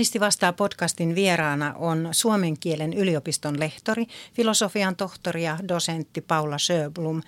[0.00, 7.22] Humanisti vastaa podcastin vieraana on suomen kielen yliopiston lehtori, filosofian tohtori ja dosentti Paula Söblum.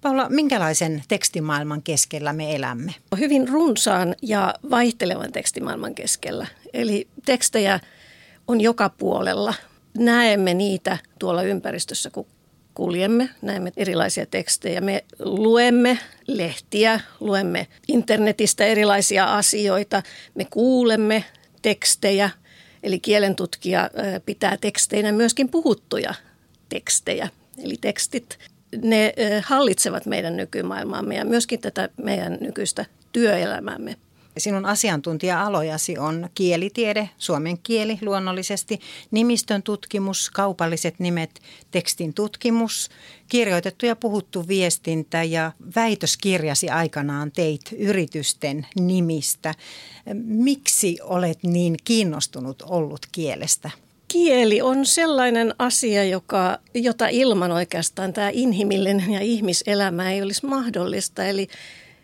[0.00, 2.94] Paula, minkälaisen tekstimaailman keskellä me elämme?
[3.18, 6.46] Hyvin runsaan ja vaihtelevan tekstimaailman keskellä.
[6.72, 7.80] Eli tekstejä
[8.48, 9.54] on joka puolella.
[9.98, 12.26] Näemme niitä tuolla ympäristössä, kun
[12.74, 14.80] kuljemme, näemme erilaisia tekstejä.
[14.80, 20.02] Me luemme lehtiä, luemme internetistä erilaisia asioita,
[20.34, 21.24] me kuulemme
[21.64, 22.30] tekstejä,
[22.82, 23.90] eli kielentutkija
[24.26, 26.14] pitää teksteinä myöskin puhuttuja
[26.68, 27.28] tekstejä.
[27.58, 28.38] Eli tekstit,
[28.82, 33.96] ne hallitsevat meidän nykymaailmaamme ja myöskin tätä meidän nykyistä työelämäämme.
[34.38, 42.90] Sinun asiantuntija-alojasi on kielitiede, suomen kieli luonnollisesti, nimistön tutkimus, kaupalliset nimet, tekstin tutkimus,
[43.28, 49.54] kirjoitettu ja puhuttu viestintä ja väitöskirjasi aikanaan teit yritysten nimistä.
[50.24, 53.70] Miksi olet niin kiinnostunut ollut kielestä?
[54.08, 61.24] Kieli on sellainen asia, joka, jota ilman oikeastaan tämä inhimillinen ja ihmiselämä ei olisi mahdollista.
[61.24, 61.48] Eli,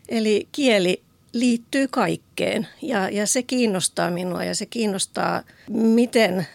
[0.09, 6.47] eli kieli liittyy kaikkeen ja, ja se kiinnostaa minua ja se kiinnostaa, miten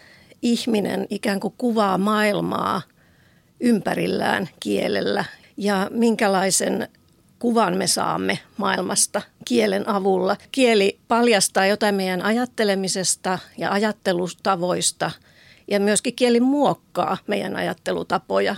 [0.42, 2.82] ihminen ikään kuin kuvaa maailmaa
[3.60, 5.24] ympärillään kielellä
[5.56, 6.88] ja minkälaisen
[7.38, 10.36] kuvan me saamme maailmasta kielen avulla.
[10.52, 15.10] Kieli paljastaa jotain meidän ajattelemisesta ja ajattelutavoista
[15.68, 18.56] ja myöskin kieli muokkaa meidän ajattelutapoja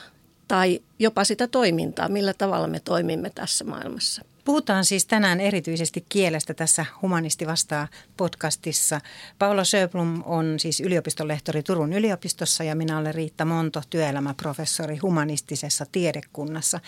[0.48, 4.22] tai jopa sitä toimintaa, millä tavalla me toimimme tässä maailmassa.
[4.48, 9.00] Puhutaan siis tänään erityisesti kielestä tässä Humanisti vastaa podcastissa.
[9.38, 16.80] Paula Söblum on siis yliopistolehtori Turun yliopistossa ja minä olen Riitta Monto, työelämäprofessori humanistisessa tiedekunnassa.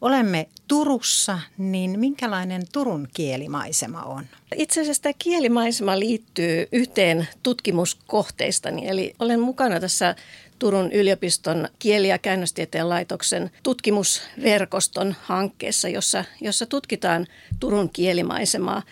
[0.00, 4.24] Olemme Turussa, niin minkälainen Turun kielimaisema on?
[4.56, 10.14] Itse asiassa tämä kielimaisema liittyy yhteen tutkimuskohteistani, eli olen mukana tässä
[10.58, 17.26] Turun yliopiston kieli- ja käännöstieteen laitoksen tutkimusverkoston hankkeessa, jossa, jossa tutkitaan
[17.60, 18.82] Turun kielimaisemaa.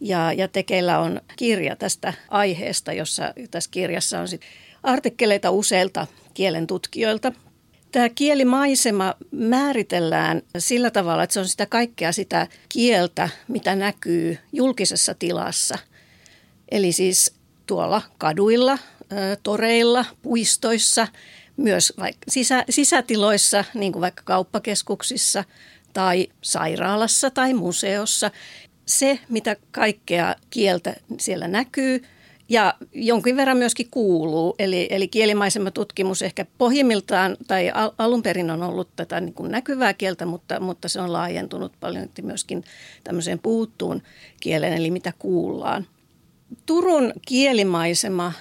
[0.00, 4.40] Ja, ja tekeillä on kirja tästä aiheesta, jossa tässä kirjassa on sit
[4.82, 7.32] artikkeleita useilta kielen tutkijoilta.
[7.92, 15.14] Tämä kielimaisema määritellään sillä tavalla, että se on sitä kaikkea sitä kieltä, mitä näkyy julkisessa
[15.14, 15.78] tilassa.
[16.70, 17.34] Eli siis
[17.66, 18.78] tuolla kaduilla,
[19.42, 21.08] toreilla, puistoissa,
[21.56, 25.44] myös vaikka sisä, sisätiloissa, niin kuin vaikka kauppakeskuksissa
[25.92, 28.30] tai sairaalassa tai museossa.
[28.86, 32.02] Se, mitä kaikkea kieltä siellä näkyy
[32.48, 34.54] ja jonkin verran myöskin kuuluu.
[34.58, 35.10] Eli, eli
[35.74, 40.60] tutkimus ehkä pohjimmiltaan tai al, alun perin on ollut tätä niin kuin näkyvää kieltä, mutta,
[40.60, 42.64] mutta se on laajentunut paljon myöskin
[43.04, 44.02] tämmöiseen puuttuun
[44.40, 45.86] kielen, eli mitä kuullaan.
[46.66, 48.32] Turun kielimaisema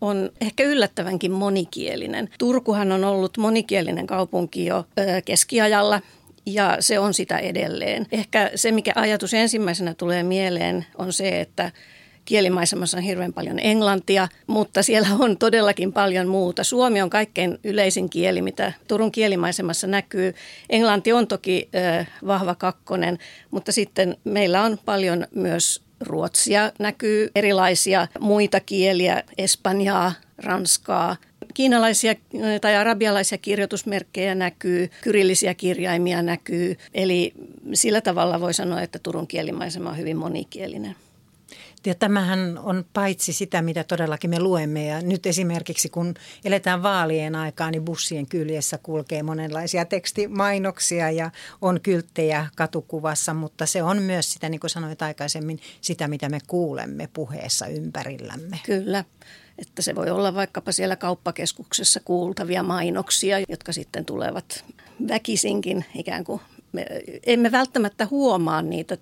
[0.00, 2.28] on ehkä yllättävänkin monikielinen.
[2.38, 4.84] Turkuhan on ollut monikielinen kaupunki jo
[5.24, 6.00] keskiajalla
[6.46, 8.06] ja se on sitä edelleen.
[8.12, 11.72] Ehkä se, mikä ajatus ensimmäisenä tulee mieleen, on se, että
[12.24, 16.64] kielimaisemassa on hirveän paljon englantia, mutta siellä on todellakin paljon muuta.
[16.64, 20.34] Suomi on kaikkein yleisin kieli, mitä Turun kielimaisemassa näkyy.
[20.70, 21.68] Englanti on toki
[22.26, 23.18] vahva kakkonen,
[23.50, 31.16] mutta sitten meillä on paljon myös ruotsia näkyy, erilaisia muita kieliä, espanjaa, ranskaa,
[31.54, 32.14] kiinalaisia
[32.60, 36.76] tai arabialaisia kirjoitusmerkkejä näkyy, kyrillisiä kirjaimia näkyy.
[36.94, 37.32] Eli
[37.72, 40.96] sillä tavalla voi sanoa, että Turun kielimaisema on hyvin monikielinen.
[41.86, 44.86] Ja tämähän on paitsi sitä, mitä todellakin me luemme.
[44.86, 46.14] Ja nyt esimerkiksi kun
[46.44, 51.30] eletään vaalien aikaa, niin bussien kyljessä kulkee monenlaisia tekstimainoksia ja
[51.62, 56.38] on kylttejä katukuvassa, mutta se on myös sitä, niin kuin sanoit aikaisemmin, sitä, mitä me
[56.46, 58.60] kuulemme puheessa ympärillämme.
[58.64, 59.04] Kyllä
[59.58, 64.64] että se voi olla vaikkapa siellä kauppakeskuksessa kuultavia mainoksia, jotka sitten tulevat
[65.08, 66.40] väkisinkin ikään kuin
[66.76, 66.86] me
[67.26, 68.98] emme välttämättä huomaa niitä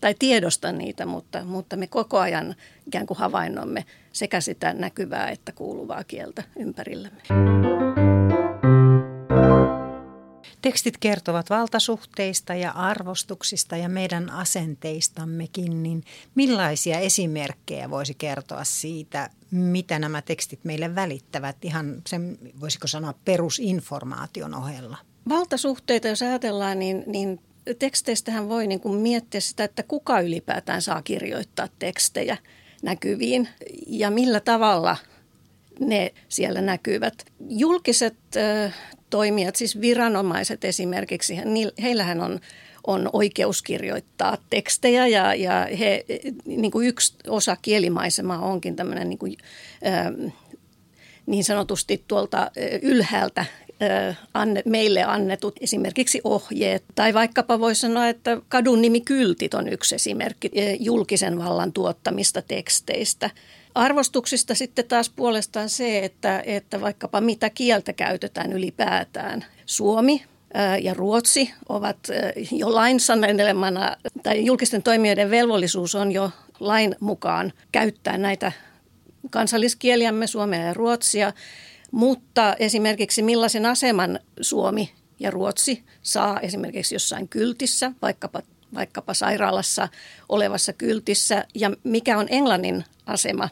[0.00, 2.54] tai tiedosta niitä, mutta, mutta me koko ajan
[2.86, 7.22] ikään kuin havainnomme sekä sitä näkyvää että kuuluvaa kieltä ympärillämme.
[10.62, 16.04] Tekstit kertovat valtasuhteista ja arvostuksista ja meidän asenteistammekin, niin
[16.34, 24.54] millaisia esimerkkejä voisi kertoa siitä, mitä nämä tekstit meille välittävät ihan sen, voisiko sanoa, perusinformaation
[24.54, 25.11] ohella?
[25.28, 27.40] Valtasuhteita, jos ajatellaan, niin, niin
[27.78, 32.36] teksteistähän voi niin kuin miettiä sitä, että kuka ylipäätään saa kirjoittaa tekstejä
[32.82, 33.48] näkyviin
[33.86, 34.96] ja millä tavalla
[35.80, 37.14] ne siellä näkyvät.
[37.48, 38.74] Julkiset äh,
[39.10, 41.36] toimijat, siis viranomaiset esimerkiksi,
[41.82, 42.40] heillähän on
[42.86, 46.04] on oikeus kirjoittaa tekstejä ja, ja he,
[46.44, 49.36] niin kuin yksi osa kielimaisemaa onkin tämmöinen niin, kuin,
[51.26, 52.50] niin sanotusti tuolta
[52.82, 53.44] ylhäältä
[54.34, 56.84] anne, meille annetut esimerkiksi ohjeet.
[56.94, 60.50] Tai vaikkapa voisi sanoa, että kadun nimi kyltit on yksi esimerkki
[60.80, 63.30] julkisen vallan tuottamista teksteistä.
[63.74, 69.44] Arvostuksista sitten taas puolestaan se, että, että vaikkapa mitä kieltä käytetään ylipäätään.
[69.66, 70.24] Suomi
[70.82, 71.98] ja Ruotsi ovat
[72.52, 76.30] jo lain sanelemana, tai julkisten toimijoiden velvollisuus on jo
[76.60, 78.52] lain mukaan käyttää näitä
[79.30, 81.32] kansalliskieliämme, suomea ja ruotsia.
[81.92, 88.42] Mutta esimerkiksi millaisen aseman Suomi ja Ruotsi saa esimerkiksi jossain kyltissä, vaikkapa,
[88.74, 89.88] vaikkapa sairaalassa
[90.28, 93.48] olevassa kyltissä, ja mikä on englannin asema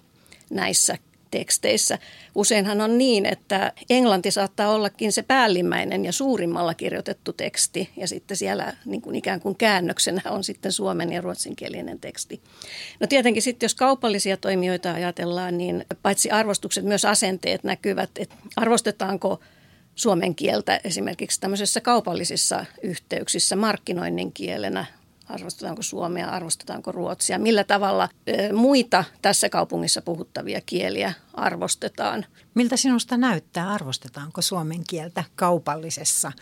[0.50, 0.98] näissä
[1.30, 1.98] teksteissä.
[2.34, 8.36] Useinhan on niin, että englanti saattaa ollakin se päällimmäinen ja suurimmalla kirjoitettu teksti ja sitten
[8.36, 12.40] siellä niin kuin ikään kuin käännöksenä on sitten suomen ja ruotsinkielinen teksti.
[13.00, 19.40] No tietenkin sitten jos kaupallisia toimijoita ajatellaan, niin paitsi arvostukset myös asenteet näkyvät, että arvostetaanko
[19.94, 24.84] suomen kieltä esimerkiksi tämmöisissä kaupallisissa yhteyksissä markkinoinnin kielenä
[25.30, 28.08] arvostetaanko suomea, arvostetaanko ruotsia, millä tavalla
[28.52, 32.26] muita tässä kaupungissa puhuttavia kieliä arvostetaan.
[32.54, 36.32] Miltä sinusta näyttää, arvostetaanko suomen kieltä kaupallisessa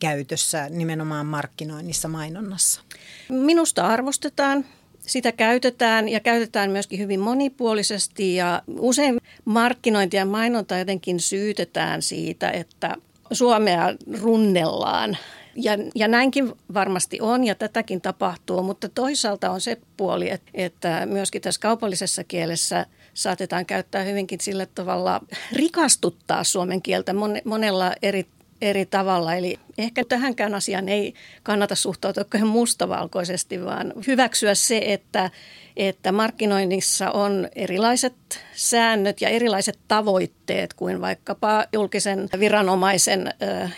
[0.00, 2.80] käytössä, nimenomaan markkinoinnissa, mainonnassa?
[3.28, 4.64] Minusta arvostetaan.
[4.98, 12.50] Sitä käytetään ja käytetään myöskin hyvin monipuolisesti ja usein markkinointi ja mainonta jotenkin syytetään siitä,
[12.50, 12.96] että
[13.32, 15.16] Suomea runnellaan
[15.58, 21.06] ja, ja näinkin varmasti on ja tätäkin tapahtuu, mutta toisaalta on se puoli, että, että
[21.06, 25.20] myöskin tässä kaupallisessa kielessä saatetaan käyttää hyvinkin sillä tavalla
[25.52, 27.14] rikastuttaa suomen kieltä
[27.44, 28.26] monella eri
[28.60, 29.34] eri tavalla.
[29.34, 35.30] Eli ehkä tähänkään asiaan ei kannata suhtautua mustavalkoisesti, vaan hyväksyä se, että,
[35.76, 38.14] että markkinoinnissa on erilaiset
[38.54, 43.34] säännöt ja erilaiset tavoitteet kuin vaikkapa julkisen viranomaisen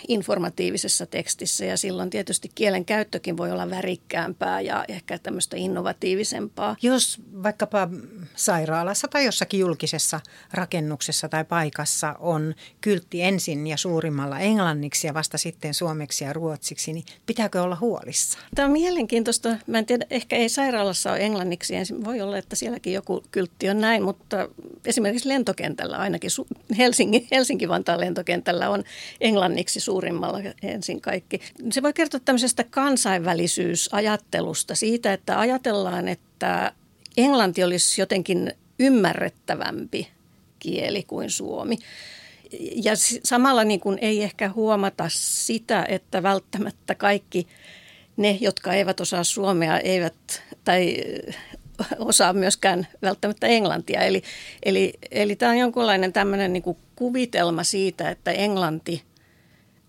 [0.07, 1.65] informatiivisessa tekstissä.
[1.65, 6.75] Ja silloin tietysti kielen käyttökin voi olla värikkäämpää ja ehkä tämmöistä innovatiivisempaa.
[6.81, 7.89] Jos vaikkapa
[8.35, 10.19] sairaalassa tai jossakin julkisessa
[10.53, 16.93] rakennuksessa tai paikassa on kyltti ensin ja suurimmalla englanniksi ja vasta sitten suomeksi ja ruotsiksi,
[16.93, 18.45] niin pitääkö olla huolissaan?
[18.55, 19.57] Tämä on mielenkiintoista.
[19.67, 21.73] Mä en tiedä, ehkä ei sairaalassa ole englanniksi
[22.03, 24.49] voi olla, että sielläkin joku kyltti on näin, mutta
[24.85, 26.29] esimerkiksi lentokentällä ainakin
[26.77, 28.83] Helsinki, Helsinki-Vantaan lentokentällä on
[29.21, 31.41] englanniksi suurimmalla ensin kaikki.
[31.71, 36.71] Se voi kertoa tämmöisestä kansainvälisyysajattelusta siitä, että ajatellaan, että
[37.17, 40.07] englanti olisi jotenkin ymmärrettävämpi
[40.59, 41.77] kieli kuin suomi.
[42.59, 42.93] Ja
[43.23, 47.47] samalla niin kuin ei ehkä huomata sitä, että välttämättä kaikki
[48.17, 50.97] ne, jotka eivät osaa suomea, eivät tai
[51.99, 54.01] osaa myöskään välttämättä englantia.
[54.01, 54.23] Eli,
[54.63, 59.03] eli, eli tämä on jonkunlainen tämmöinen niin kuvitelma siitä, että englanti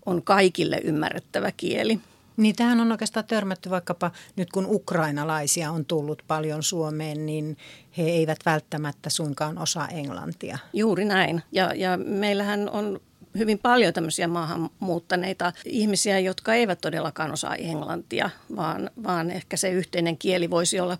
[0.05, 1.99] on kaikille ymmärrettävä kieli.
[2.37, 7.57] Niin tähän on oikeastaan törmätty vaikkapa nyt kun ukrainalaisia on tullut paljon Suomeen, niin
[7.97, 10.57] he eivät välttämättä suinkaan osaa englantia.
[10.73, 11.43] Juuri näin.
[11.51, 12.99] Ja, ja meillähän on
[13.37, 20.17] hyvin paljon tämmöisiä maahanmuuttaneita ihmisiä, jotka eivät todellakaan osaa englantia, vaan, vaan ehkä se yhteinen
[20.17, 20.97] kieli voisi olla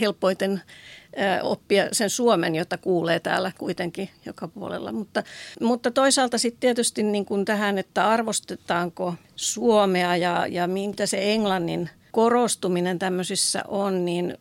[0.00, 0.62] helpoiten
[1.42, 4.92] oppia sen suomen, jota kuulee täällä kuitenkin joka puolella.
[4.92, 5.22] Mutta,
[5.60, 11.90] mutta toisaalta sitten tietysti niin kuin tähän, että arvostetaanko suomea ja, ja mitä se englannin
[12.12, 14.38] korostuminen tämmöisissä on, niin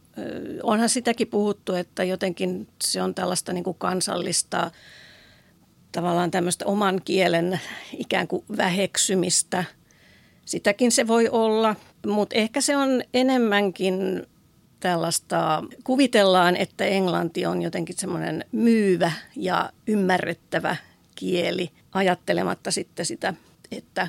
[0.64, 4.72] onhan sitäkin puhuttu, että jotenkin se on tällaista niin kuin kansallista
[5.92, 7.60] tavallaan tämmöistä oman kielen
[7.98, 9.64] ikään kuin väheksymistä.
[10.46, 11.76] Sitäkin se voi olla,
[12.08, 14.26] mutta ehkä se on enemmänkin
[14.84, 20.76] tällaista, kuvitellaan, että englanti on jotenkin semmoinen myyvä ja ymmärrettävä
[21.16, 23.34] kieli, ajattelematta sitten sitä,
[23.72, 24.08] että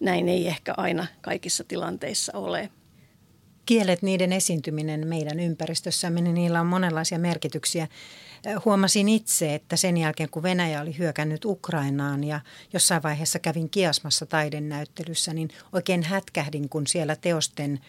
[0.00, 2.70] näin ei ehkä aina kaikissa tilanteissa ole.
[3.66, 7.88] Kielet, niiden esiintyminen meidän ympäristössämme, niin niillä on monenlaisia merkityksiä
[8.64, 12.40] huomasin itse, että sen jälkeen kun Venäjä oli hyökännyt Ukrainaan ja
[12.72, 17.80] jossain vaiheessa kävin kiasmassa taidennäyttelyssä, niin oikein hätkähdin, kun siellä teosten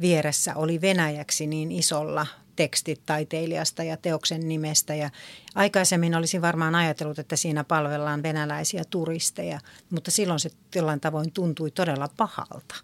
[0.00, 2.26] vieressä oli venäjäksi niin isolla
[2.56, 4.94] tekstit taiteilijasta ja teoksen nimestä.
[4.94, 5.10] Ja
[5.54, 9.60] aikaisemmin olisin varmaan ajatellut, että siinä palvellaan venäläisiä turisteja,
[9.90, 12.74] mutta silloin se jollain tavoin tuntui todella pahalta.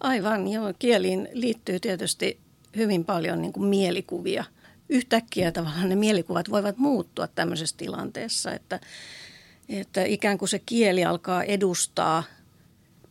[0.00, 0.72] Aivan, joo.
[0.78, 2.38] Kieliin liittyy tietysti
[2.76, 4.44] hyvin paljon niin kuin mielikuvia–
[4.88, 8.80] yhtäkkiä tavallaan ne mielikuvat voivat muuttua tämmöisessä tilanteessa, että,
[9.68, 12.22] että ikään kuin se kieli alkaa edustaa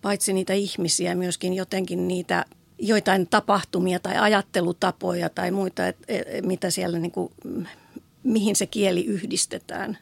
[0.01, 2.45] paitsi niitä ihmisiä, myöskin jotenkin niitä
[2.79, 7.33] joitain tapahtumia tai ajattelutapoja tai muita, et, et, mitä siellä niin kuin,
[8.23, 9.97] mihin se kieli yhdistetään.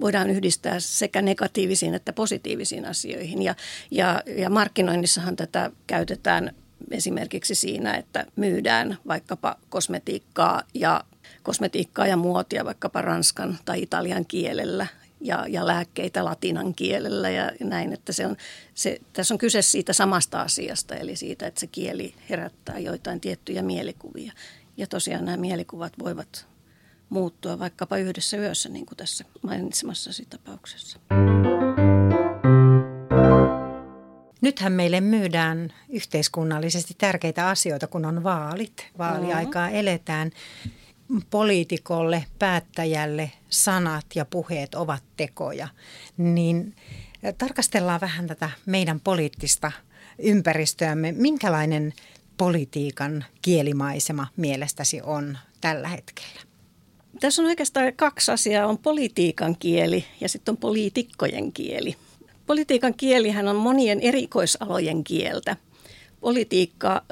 [0.00, 3.42] Voidaan yhdistää sekä negatiivisiin että positiivisiin asioihin.
[3.42, 3.54] Ja,
[3.90, 6.54] ja, ja markkinoinnissahan tätä käytetään
[6.90, 11.04] esimerkiksi siinä, että myydään vaikkapa kosmetiikkaa ja
[11.42, 14.86] kosmetiikkaa ja muotia vaikkapa ranskan tai italian kielellä
[15.24, 18.36] ja, ja lääkkeitä latinan kielellä ja näin, että se on,
[18.74, 23.62] se, tässä on kyse siitä samasta asiasta, eli siitä, että se kieli herättää joitain tiettyjä
[23.62, 24.32] mielikuvia.
[24.76, 26.46] Ja tosiaan nämä mielikuvat voivat
[27.08, 30.98] muuttua vaikkapa yhdessä yössä, niin kuin tässä mainitsemassasi tapauksessa.
[34.40, 38.86] Nythän meille myydään yhteiskunnallisesti tärkeitä asioita, kun on vaalit.
[38.98, 39.80] Vaaliaikaa mm-hmm.
[39.80, 40.30] eletään
[41.30, 45.68] poliitikolle, päättäjälle sanat ja puheet ovat tekoja,
[46.16, 46.76] niin
[47.38, 49.72] tarkastellaan vähän tätä meidän poliittista
[50.18, 51.12] ympäristöämme.
[51.12, 51.92] Minkälainen
[52.36, 56.40] politiikan kielimaisema mielestäsi on tällä hetkellä?
[57.20, 58.66] Tässä on oikeastaan kaksi asiaa.
[58.66, 61.96] On politiikan kieli ja sitten on poliitikkojen kieli.
[62.46, 65.56] Politiikan kielihän on monien erikoisalojen kieltä.
[66.24, 67.02] Politiikka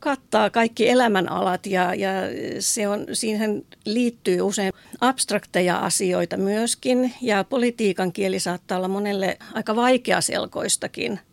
[0.00, 2.10] kattaa kaikki elämänalat ja, ja
[2.58, 7.14] se on, siihen liittyy usein abstrakteja asioita myöskin.
[7.22, 11.20] Ja politiikan kieli saattaa olla monelle aika vaikeaselkoistakin–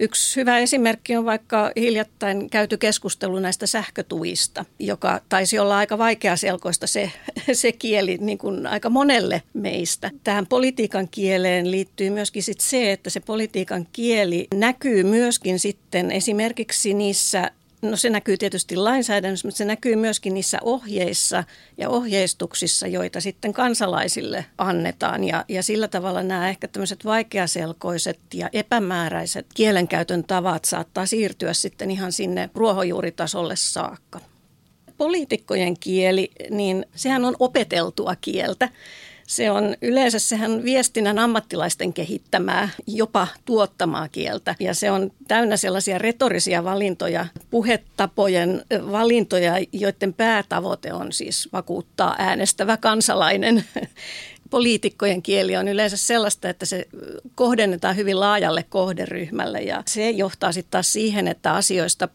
[0.00, 6.86] Yksi hyvä esimerkki on vaikka hiljattain käyty keskustelu näistä sähkötuista, joka taisi olla aika vaikeaselkoista
[6.86, 7.12] se,
[7.52, 10.10] se kieli niin kuin aika monelle meistä.
[10.24, 16.94] Tähän politiikan kieleen liittyy myöskin sit se, että se politiikan kieli näkyy myöskin sitten esimerkiksi
[16.94, 17.50] niissä
[17.82, 21.44] No se näkyy tietysti lainsäädännössä, mutta se näkyy myöskin niissä ohjeissa
[21.78, 25.24] ja ohjeistuksissa, joita sitten kansalaisille annetaan.
[25.24, 31.90] Ja, ja sillä tavalla nämä ehkä tämmöiset vaikeaselkoiset ja epämääräiset kielenkäytön tavat saattaa siirtyä sitten
[31.90, 34.20] ihan sinne ruohonjuuritasolle saakka.
[34.96, 38.68] Poliitikkojen kieli, niin sehän on opeteltua kieltä.
[39.32, 44.54] Se on yleensä sehän viestinnän ammattilaisten kehittämää, jopa tuottamaa kieltä.
[44.60, 52.76] Ja se on täynnä sellaisia retorisia valintoja, puhetapojen valintoja, joiden päätavoite on siis vakuuttaa äänestävä
[52.76, 53.64] kansalainen
[54.50, 56.86] poliitikkojen kieli on yleensä sellaista, että se
[57.34, 62.08] kohdennetaan hyvin laajalle kohderyhmälle ja se johtaa sitten taas siihen, että asioista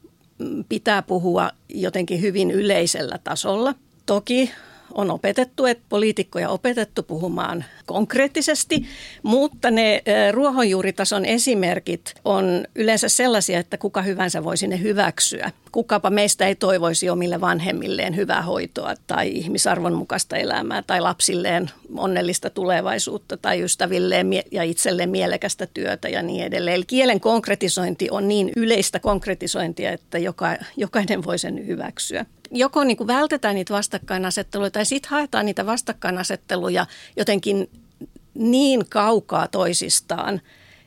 [0.70, 3.76] pitää puhua jotenkin hyvin yleisellä tasolla.
[4.06, 4.52] Toki
[4.94, 8.86] on opetettu, että poliitikkoja opetettu puhumaan konkreettisesti,
[9.24, 15.52] mutta ne ruohonjuuritason esimerkit on yleensä sellaisia, että kuka hyvänsä voisi ne hyväksyä.
[15.72, 22.50] Kukapa meistä ei toivoisi omille vanhemmilleen hyvää hoitoa tai ihmisarvon mukaista elämää tai lapsilleen onnellista
[22.50, 26.76] tulevaisuutta tai ystävilleen ja itselleen mielekästä työtä ja niin edelleen.
[26.76, 32.98] Eli kielen konkretisointi on niin yleistä konkretisointia, että joka, jokainen voi sen hyväksyä joko niin
[32.98, 36.86] kuin vältetään niitä vastakkainasetteluja tai sitten haetaan niitä vastakkainasetteluja
[37.18, 37.70] jotenkin
[38.34, 40.42] niin kaukaa toisistaan,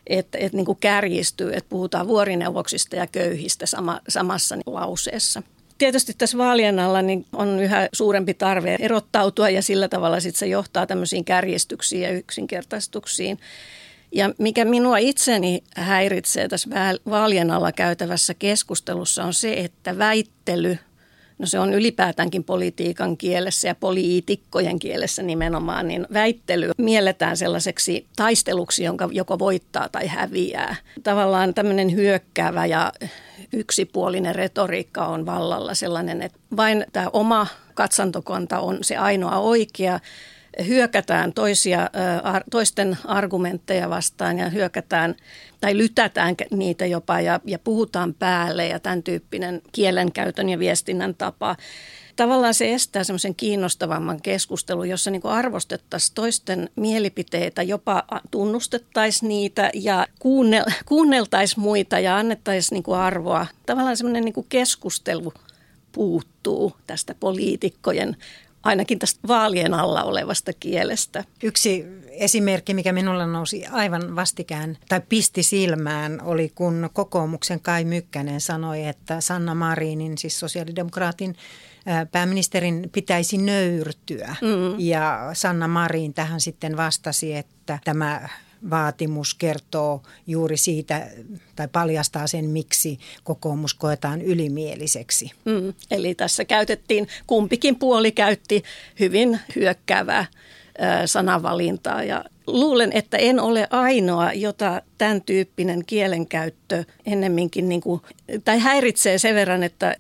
[0.06, 5.42] että, että niin kuin kärjistyy, että puhutaan vuorineuvoksista ja köyhistä sama, samassa lauseessa.
[5.78, 10.46] Tietysti tässä vaalien alla niin on yhä suurempi tarve erottautua ja sillä tavalla sit se
[10.46, 13.38] johtaa tämmöisiin kärjistyksiin ja yksinkertaistuksiin.
[14.12, 16.70] Ja mikä minua itseni häiritsee tässä
[17.10, 20.78] vaalien alla käytävässä keskustelussa on se, että väittely–
[21.40, 28.84] no se on ylipäätäänkin politiikan kielessä ja poliitikkojen kielessä nimenomaan, niin väittely mielletään sellaiseksi taisteluksi,
[28.84, 30.76] jonka joko voittaa tai häviää.
[31.02, 32.92] Tavallaan tämmöinen hyökkäävä ja
[33.52, 40.00] yksipuolinen retoriikka on vallalla sellainen, että vain tämä oma katsantokanta on se ainoa oikea
[40.66, 41.90] hyökätään toisia,
[42.50, 45.14] toisten argumentteja vastaan ja hyökätään
[45.60, 51.56] tai lytätään niitä jopa ja, ja puhutaan päälle ja tämän tyyppinen kielenkäytön ja viestinnän tapa.
[52.16, 60.06] Tavallaan se estää semmoisen kiinnostavamman keskustelun, jossa niin arvostettaisiin toisten mielipiteitä, jopa tunnustettaisiin niitä ja
[60.18, 63.46] kuunnel, kuunneltaisiin muita ja annettaisiin niin arvoa.
[63.66, 65.32] Tavallaan semmoinen niin keskustelu
[65.92, 68.16] puuttuu tästä poliitikkojen
[68.62, 71.24] ainakin tästä vaalien alla olevasta kielestä.
[71.42, 78.40] Yksi esimerkki, mikä minulla nousi aivan vastikään tai pisti silmään, oli kun kokoomuksen Kai Mykkänen
[78.40, 81.36] sanoi, että Sanna Marinin, siis sosiaalidemokraatin
[82.12, 84.36] pääministerin pitäisi nöyrtyä.
[84.40, 84.74] Mm.
[84.78, 88.28] Ja Sanna Marin tähän sitten vastasi, että tämä
[88.70, 91.06] vaatimus kertoo juuri siitä
[91.56, 95.30] tai paljastaa sen, miksi kokoomus koetaan ylimieliseksi.
[95.44, 98.62] Mm, eli tässä käytettiin, kumpikin puoli käytti
[99.00, 100.26] hyvin hyökkäävää
[101.06, 108.00] sanavalintaa ja luulen, että en ole ainoa, jota tämän tyyppinen kielenkäyttö ennemminkin niin kuin,
[108.44, 109.96] tai häiritsee sen verran, että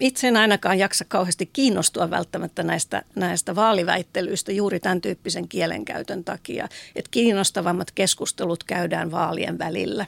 [0.00, 6.68] itse en ainakaan jaksa kauheasti kiinnostua välttämättä näistä, näistä vaaliväittelyistä juuri tämän tyyppisen kielenkäytön takia.
[6.96, 10.06] Että kiinnostavammat keskustelut käydään vaalien välillä.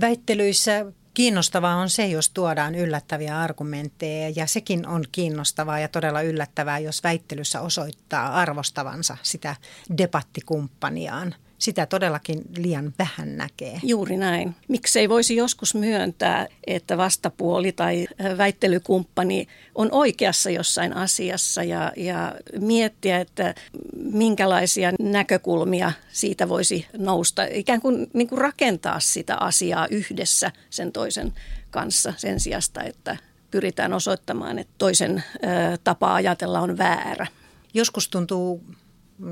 [0.00, 0.86] Väittelyissä
[1.18, 7.02] Kiinnostavaa on se, jos tuodaan yllättäviä argumentteja ja sekin on kiinnostavaa ja todella yllättävää, jos
[7.02, 9.56] väittelyssä osoittaa arvostavansa sitä
[9.98, 13.80] debattikumppaniaan sitä todellakin liian vähän näkee.
[13.82, 14.54] Juuri näin.
[14.68, 18.06] Miksei voisi joskus myöntää, että vastapuoli tai
[18.38, 23.54] väittelykumppani on oikeassa jossain asiassa ja, ja miettiä, että
[23.96, 27.44] minkälaisia näkökulmia siitä voisi nousta.
[27.50, 31.32] Ikään kuin, niin kuin rakentaa sitä asiaa yhdessä sen toisen
[31.70, 33.16] kanssa sen sijasta, että
[33.50, 37.26] pyritään osoittamaan, että toisen ö, tapa ajatella on väärä.
[37.74, 38.64] Joskus tuntuu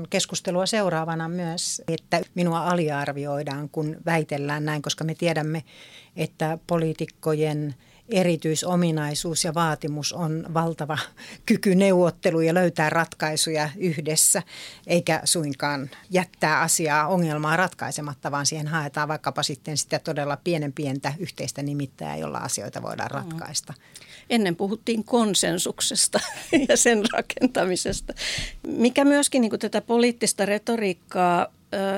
[0.09, 5.63] keskustelua seuraavana myös, että minua aliarvioidaan, kun väitellään näin, koska me tiedämme,
[6.15, 7.75] että poliitikkojen
[8.09, 10.97] erityisominaisuus ja vaatimus on valtava
[11.45, 14.43] kyky neuvottelu ja löytää ratkaisuja yhdessä,
[14.87, 21.13] eikä suinkaan jättää asiaa, ongelmaa ratkaisematta, vaan siihen haetaan vaikkapa sitten sitä todella pienen pientä
[21.19, 23.73] yhteistä nimittäjää, jolla asioita voidaan ratkaista.
[24.29, 26.19] Ennen puhuttiin konsensuksesta
[26.69, 28.13] ja sen rakentamisesta,
[28.67, 31.47] mikä myöskin niin tätä poliittista retoriikkaa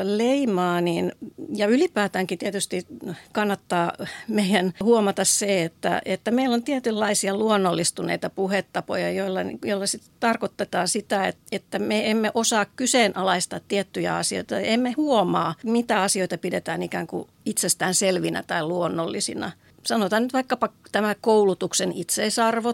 [0.04, 1.12] leimaa, niin,
[1.56, 2.88] ja ylipäätäänkin tietysti
[3.32, 3.94] kannattaa
[4.28, 11.28] meidän huomata se, että, että meillä on tietynlaisia luonnollistuneita puhetapoja, joilla, joilla sit tarkoitetaan sitä,
[11.28, 17.28] että, että me emme osaa kyseenalaistaa tiettyjä asioita, emme huomaa, mitä asioita pidetään ikään kuin
[17.46, 19.52] itsestään selvinä tai luonnollisina.
[19.90, 22.74] Sanotaan nyt vaikkapa tämä koulutuksen itseisarvo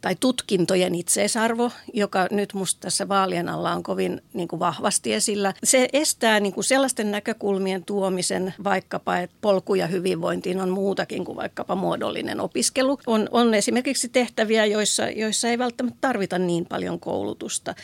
[0.00, 5.54] tai tutkintojen itseisarvo, joka nyt musta tässä vaalien alla on kovin niin kuin vahvasti esillä.
[5.64, 11.74] Se estää niin kuin sellaisten näkökulmien tuomisen vaikkapa, että polkuja hyvinvointiin on muutakin kuin vaikkapa
[11.74, 12.98] muodollinen opiskelu.
[13.06, 17.74] On, on esimerkiksi tehtäviä, joissa, joissa ei välttämättä tarvita niin paljon koulutusta.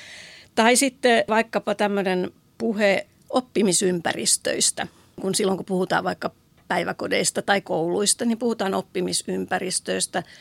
[0.54, 4.86] Tai sitten vaikkapa tämmöinen puhe oppimisympäristöistä,
[5.20, 6.30] kun silloin kun puhutaan vaikka
[6.72, 10.22] päiväkodeista tai kouluista, niin puhutaan oppimisympäristöistä–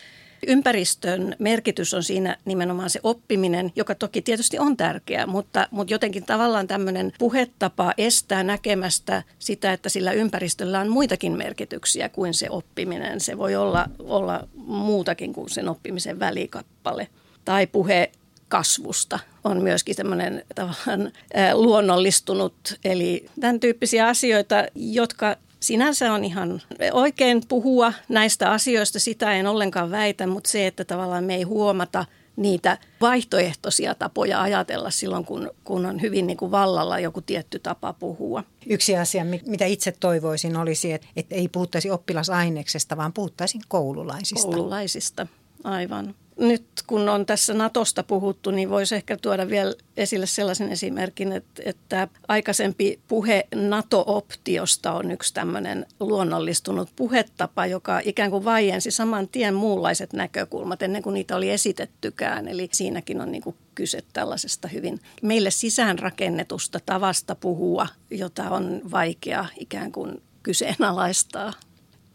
[0.47, 6.25] Ympäristön merkitys on siinä nimenomaan se oppiminen, joka toki tietysti on tärkeää, mutta, mutta jotenkin
[6.25, 13.19] tavallaan tämmöinen puhetapa estää näkemästä sitä, että sillä ympäristöllä on muitakin merkityksiä kuin se oppiminen.
[13.19, 17.07] Se voi olla, olla muutakin kuin sen oppimisen välikappale.
[17.45, 18.11] Tai puhe
[18.49, 21.11] kasvusta on myöskin semmoinen tavallaan
[21.53, 22.53] luonnollistunut.
[22.85, 29.91] Eli tämän tyyppisiä asioita, jotka sinänsä on ihan oikein puhua näistä asioista, sitä en ollenkaan
[29.91, 35.85] väitä, mutta se, että tavallaan me ei huomata niitä vaihtoehtoisia tapoja ajatella silloin, kun, kun
[35.85, 38.43] on hyvin niin kuin vallalla joku tietty tapa puhua.
[38.69, 44.47] Yksi asia, mitä itse toivoisin, olisi, että, että ei puhuttaisi oppilasaineksesta, vaan puhuttaisiin koululaisista.
[44.47, 45.27] Koululaisista,
[45.63, 51.31] aivan nyt kun on tässä Natosta puhuttu, niin voisi ehkä tuoda vielä esille sellaisen esimerkin,
[51.31, 59.27] että, että aikaisempi puhe NATO-optiosta on yksi tämmöinen luonnollistunut puhetapa, joka ikään kuin vaiensi saman
[59.27, 62.47] tien muunlaiset näkökulmat ennen kuin niitä oli esitettykään.
[62.47, 69.45] Eli siinäkin on niin kuin kyse tällaisesta hyvin meille sisäänrakennetusta tavasta puhua, jota on vaikea
[69.57, 71.53] ikään kuin kyseenalaistaa.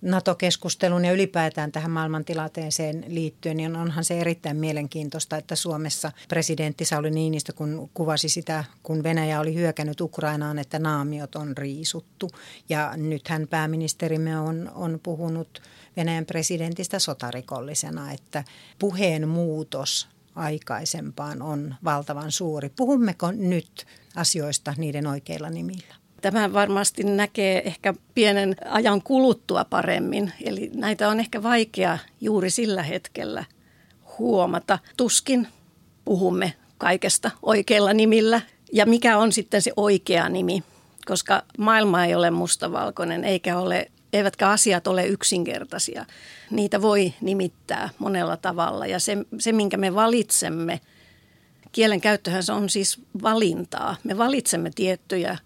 [0.07, 7.11] NATO-keskustelun ja ylipäätään tähän maailmantilanteeseen liittyen, niin onhan se erittäin mielenkiintoista, että Suomessa presidentti Sauli
[7.11, 12.31] Niinistö, kun kuvasi sitä, kun Venäjä oli hyökännyt Ukrainaan, että naamiot on riisuttu.
[12.69, 15.63] Ja nythän pääministerimme on, on puhunut
[15.97, 18.45] Venäjän presidentistä sotarikollisena, että
[18.79, 22.69] puheen muutos aikaisempaan on valtavan suuri.
[22.69, 26.06] Puhummeko nyt asioista niiden oikeilla nimillä?
[26.21, 32.83] Tämä varmasti näkee ehkä pienen ajan kuluttua paremmin, eli näitä on ehkä vaikea juuri sillä
[32.83, 33.45] hetkellä
[34.19, 34.79] huomata.
[34.97, 35.49] Tuskin
[36.05, 38.41] puhumme kaikesta oikeilla nimillä.
[38.73, 40.63] Ja mikä on sitten se oikea nimi,
[41.07, 46.07] koska maailma ei ole mustavalkoinen eikä ole, eivätkä asiat ole yksinkertaisia.
[46.51, 50.81] Niitä voi nimittää monella tavalla ja se, se minkä me valitsemme,
[51.73, 53.97] kielen käyttöhän se on siis valintaa.
[54.05, 55.39] Me valitsemme tiettyjä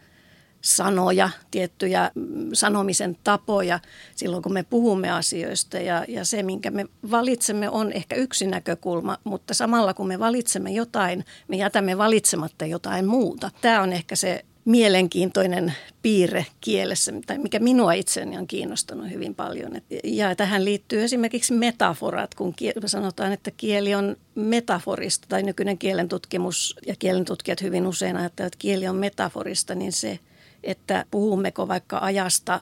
[0.61, 3.81] sanoja, tiettyjä mm, sanomisen tapoja
[4.16, 5.79] silloin, kun me puhumme asioista.
[5.79, 10.70] Ja, ja se, minkä me valitsemme, on ehkä yksi näkökulma, mutta samalla kun me valitsemme
[10.70, 13.51] jotain, me jätämme valitsematta jotain muuta.
[13.61, 19.73] Tämä on ehkä se mielenkiintoinen piirre kielessä, mikä minua itseäni on kiinnostanut hyvin paljon.
[20.05, 22.55] Ja tähän liittyy esimerkiksi metaforat, kun
[22.87, 28.55] sanotaan, että kieli on metaforista, tai nykyinen kielen tutkimus ja kielen tutkijat hyvin usein ajattelevat,
[28.55, 30.18] että kieli on metaforista, niin se,
[30.64, 32.61] että puhummeko vaikka ajasta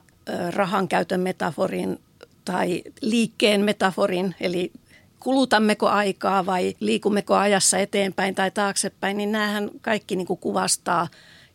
[0.49, 1.99] rahan käytön metaforin
[2.45, 4.71] tai liikkeen metaforin, eli
[5.19, 11.07] kulutammeko aikaa vai liikummeko ajassa eteenpäin tai taaksepäin, niin näähän kaikki niin kuin kuvastaa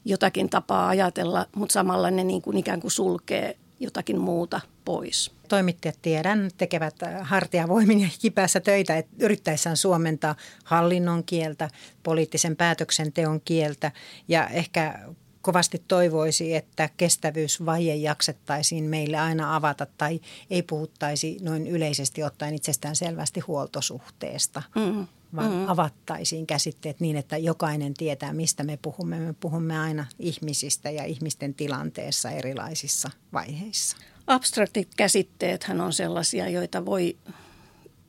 [0.04, 5.32] jotakin tapaa ajatella, mutta samalla ne niin kuin ikään kuin sulkee jotakin muuta pois.
[5.48, 11.70] Toimittajat tiedän tekevät hartiavoimin ja kipäässä töitä, että yrittäessään suomentaa hallinnon kieltä,
[12.02, 13.92] poliittisen päätöksenteon kieltä
[14.28, 14.98] ja ehkä
[15.44, 22.96] kovasti toivoisi, että kestävyysvaje jaksettaisiin meille aina avata tai ei puhuttaisi noin yleisesti ottaen itsestään
[22.96, 25.06] selvästi huoltosuhteesta, mm.
[25.36, 25.68] vaan mm.
[25.68, 29.20] avattaisiin käsitteet niin, että jokainen tietää, mistä me puhumme.
[29.20, 33.96] Me puhumme aina ihmisistä ja ihmisten tilanteessa erilaisissa vaiheissa.
[34.26, 37.16] Abstraktit käsitteethän on sellaisia, joita voi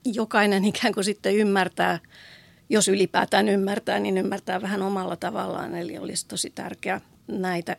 [0.05, 1.99] jokainen ikään kuin sitten ymmärtää,
[2.69, 5.75] jos ylipäätään ymmärtää, niin ymmärtää vähän omalla tavallaan.
[5.75, 7.77] Eli olisi tosi tärkeää näitä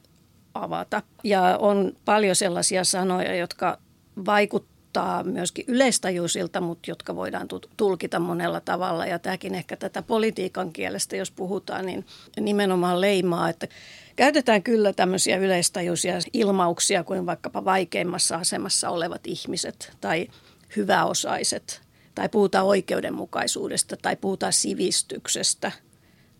[0.55, 1.03] avata.
[1.25, 3.79] Ja on paljon sellaisia sanoja, jotka
[4.27, 9.07] vaikuttaa myöskin yleistajuisilta, mutta jotka voidaan tulkita monella tavalla.
[9.07, 12.07] Ja tämäkin ehkä tätä politiikan kielestä, jos puhutaan, niin
[12.41, 13.69] nimenomaan leimaa, että
[14.17, 20.29] käytetään kyllä tämmöisiä yleistajuisia ilmauksia kuin vaikkapa vaikeimmassa asemassa olevat ihmiset tai
[20.77, 21.81] hyväosaiset.
[22.15, 25.73] Tai puhutaan oikeudenmukaisuudesta tai puhutaan sivistyksestä–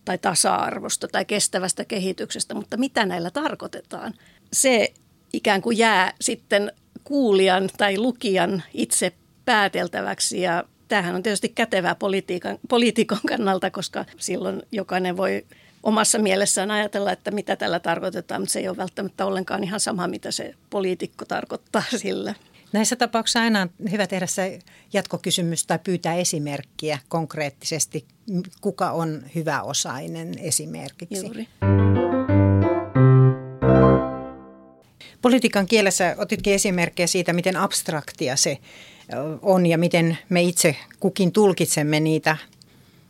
[0.07, 4.13] tai tasa-arvosta tai kestävästä kehityksestä, mutta mitä näillä tarkoitetaan?
[4.53, 4.93] Se
[5.33, 6.71] ikään kuin jää sitten
[7.03, 9.13] kuulijan tai lukijan itse
[9.45, 11.95] pääteltäväksi ja tämähän on tietysti kätevää
[12.69, 15.45] poliitikon kannalta, koska silloin jokainen voi
[15.83, 20.07] omassa mielessään ajatella, että mitä tällä tarkoitetaan, mutta se ei ole välttämättä ollenkaan ihan sama,
[20.07, 22.33] mitä se poliitikko tarkoittaa sillä.
[22.77, 24.59] Näissä tapauksissa aina on hyvä tehdä se
[24.93, 28.05] jatkokysymys tai pyytää esimerkkiä konkreettisesti,
[28.61, 31.25] kuka on hyväosainen esimerkiksi.
[31.25, 31.47] Juuri.
[35.21, 38.57] Politiikan kielessä otitkin esimerkkejä siitä, miten abstraktia se
[39.41, 42.37] on ja miten me itse kukin tulkitsemme niitä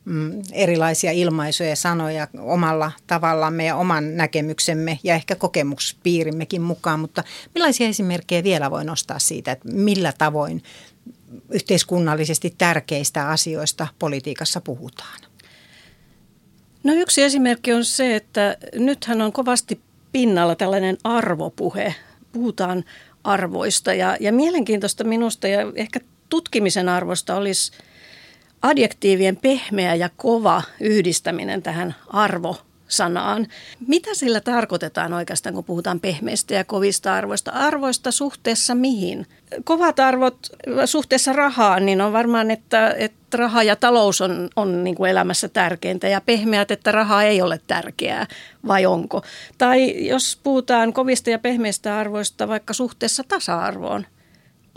[0.08, 7.00] Mm, erilaisia ilmaisuja ja sanoja omalla tavallamme ja oman näkemyksemme ja ehkä kokemuspiirimmekin mukaan.
[7.00, 7.24] Mutta
[7.56, 10.64] millaisia esimerkkejä vielä voi nostaa siitä, että millä tavoin
[11.52, 15.20] yhteiskunnallisesti tärkeistä asioista politiikassa puhutaan?
[16.84, 21.96] No yksi esimerkki on se, että nythän on kovasti pinnalla tällainen arvopuhe.
[22.32, 22.84] Puhutaan
[23.24, 27.72] arvoista ja, ja mielenkiintoista minusta ja ehkä tutkimisen arvosta olisi–
[28.62, 33.48] adjektiivien pehmeä ja kova yhdistäminen tähän arvo sanaan.
[33.88, 37.52] Mitä sillä tarkoitetaan oikeastaan, kun puhutaan pehmeistä ja kovista arvoista?
[37.52, 39.26] Arvoista suhteessa mihin?
[39.64, 40.38] Kovat arvot
[40.86, 45.50] suhteessa rahaan, niin on varmaan, että, että raha ja talous on, on niin kuin elämässä
[45.50, 48.28] tärkeintä ja pehmeät, että raha ei ole tärkeää,
[48.68, 49.22] vai onko?
[49.58, 54.06] Tai jos puhutaan kovista ja pehmeistä arvoista vaikka suhteessa tasa-arvoon,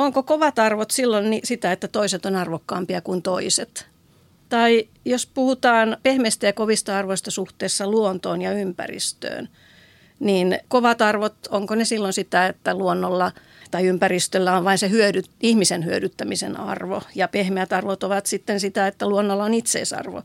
[0.05, 3.87] onko kovat arvot silloin sitä, että toiset on arvokkaampia kuin toiset?
[4.49, 9.49] Tai jos puhutaan pehmeistä ja kovista arvoista suhteessa luontoon ja ympäristöön,
[10.21, 13.33] niin kovat arvot, onko ne silloin sitä, että luonnolla
[13.71, 18.87] tai ympäristöllä on vain se hyödy, ihmisen hyödyttämisen arvo ja pehmeät arvot ovat sitten sitä,
[18.87, 20.23] että luonnolla on itseisarvo.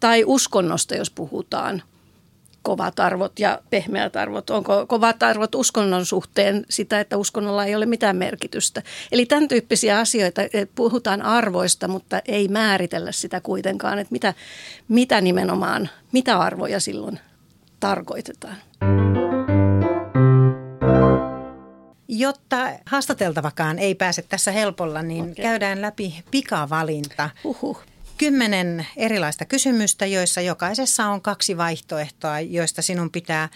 [0.00, 1.82] Tai uskonnosta, jos puhutaan–
[2.68, 4.50] kovat arvot ja pehmeät arvot?
[4.50, 8.82] Onko kovat arvot uskonnon suhteen sitä, että uskonnolla ei ole mitään merkitystä?
[9.12, 14.34] Eli tämän tyyppisiä asioita, että puhutaan arvoista, mutta ei määritellä sitä kuitenkaan, että mitä,
[14.88, 17.20] mitä nimenomaan, mitä arvoja silloin
[17.80, 18.56] tarkoitetaan.
[22.08, 25.34] Jotta haastateltavakaan ei pääse tässä helpolla, niin okay.
[25.34, 27.30] käydään läpi pikavalinta.
[27.44, 27.82] Uhuh
[28.18, 33.48] kymmenen erilaista kysymystä, joissa jokaisessa on kaksi vaihtoehtoa, joista sinun pitää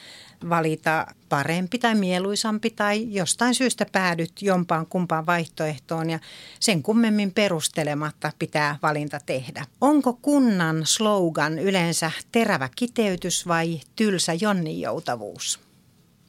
[0.49, 6.19] valita parempi tai mieluisampi tai jostain syystä päädyt jompaan kumpaan vaihtoehtoon ja
[6.61, 9.67] sen kummemmin perustelematta pitää valinta tehdä.
[9.81, 15.61] Onko kunnan slogan yleensä terävä kiteytys vai tylsä jonninjoutavuus?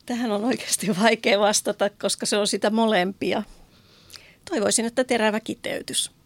[0.05, 3.43] Tähän on oikeasti vaikea vastata, koska se on sitä molempia.
[4.49, 6.22] Toivoisin, että terävä kiteytys.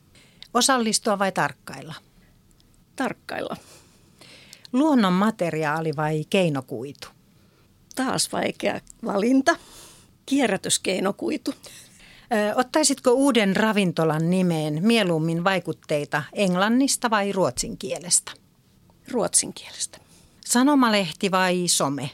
[0.54, 1.94] Osallistua vai tarkkailla?
[2.96, 3.58] Tarkkailla.
[4.74, 7.08] Luonnon materiaali vai keinokuitu?
[7.96, 9.56] Taas vaikea valinta.
[10.26, 11.54] Kierrätyskeinokuitu.
[12.56, 18.32] ottaisitko uuden ravintolan nimeen mieluummin vaikutteita englannista vai ruotsin kielestä?
[19.12, 19.98] Ruotsin kielestä.
[20.46, 22.10] Sanomalehti vai some?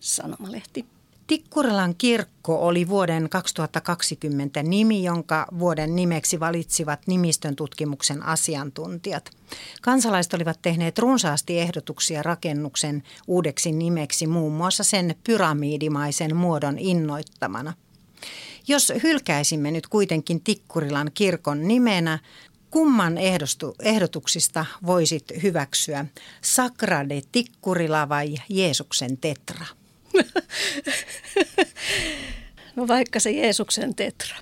[0.00, 0.84] sanomalehti.
[1.28, 9.30] Tikkurilan kirkko oli vuoden 2020 nimi, jonka vuoden nimeksi valitsivat nimistön tutkimuksen asiantuntijat.
[9.82, 17.72] Kansalaiset olivat tehneet runsaasti ehdotuksia rakennuksen uudeksi nimeksi muun muassa sen pyramidimaisen muodon innoittamana.
[18.68, 22.18] Jos hylkäisimme nyt kuitenkin Tikkurilan kirkon nimenä,
[22.70, 26.04] kumman ehdostu, ehdotuksista voisit hyväksyä?
[26.42, 29.77] Sakrade Tikkurila vai Jeesuksen tetra?
[32.76, 34.36] No vaikka se Jeesuksen tetra.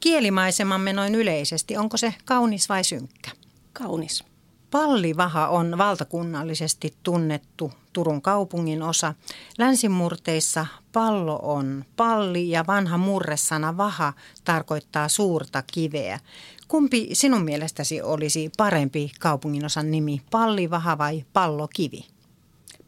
[0.00, 3.30] Kielimaisemamme noin yleisesti, onko se kaunis vai synkkä?
[3.72, 4.24] Kaunis.
[4.70, 9.14] Pallivaha on valtakunnallisesti tunnettu Turun kaupungin osa.
[9.58, 14.12] Länsimurteissa pallo on palli ja vanha murresana vaha
[14.44, 16.20] tarkoittaa suurta kiveä.
[16.68, 22.06] Kumpi sinun mielestäsi olisi parempi kaupunginosan nimi, pallivaha vai pallokivi?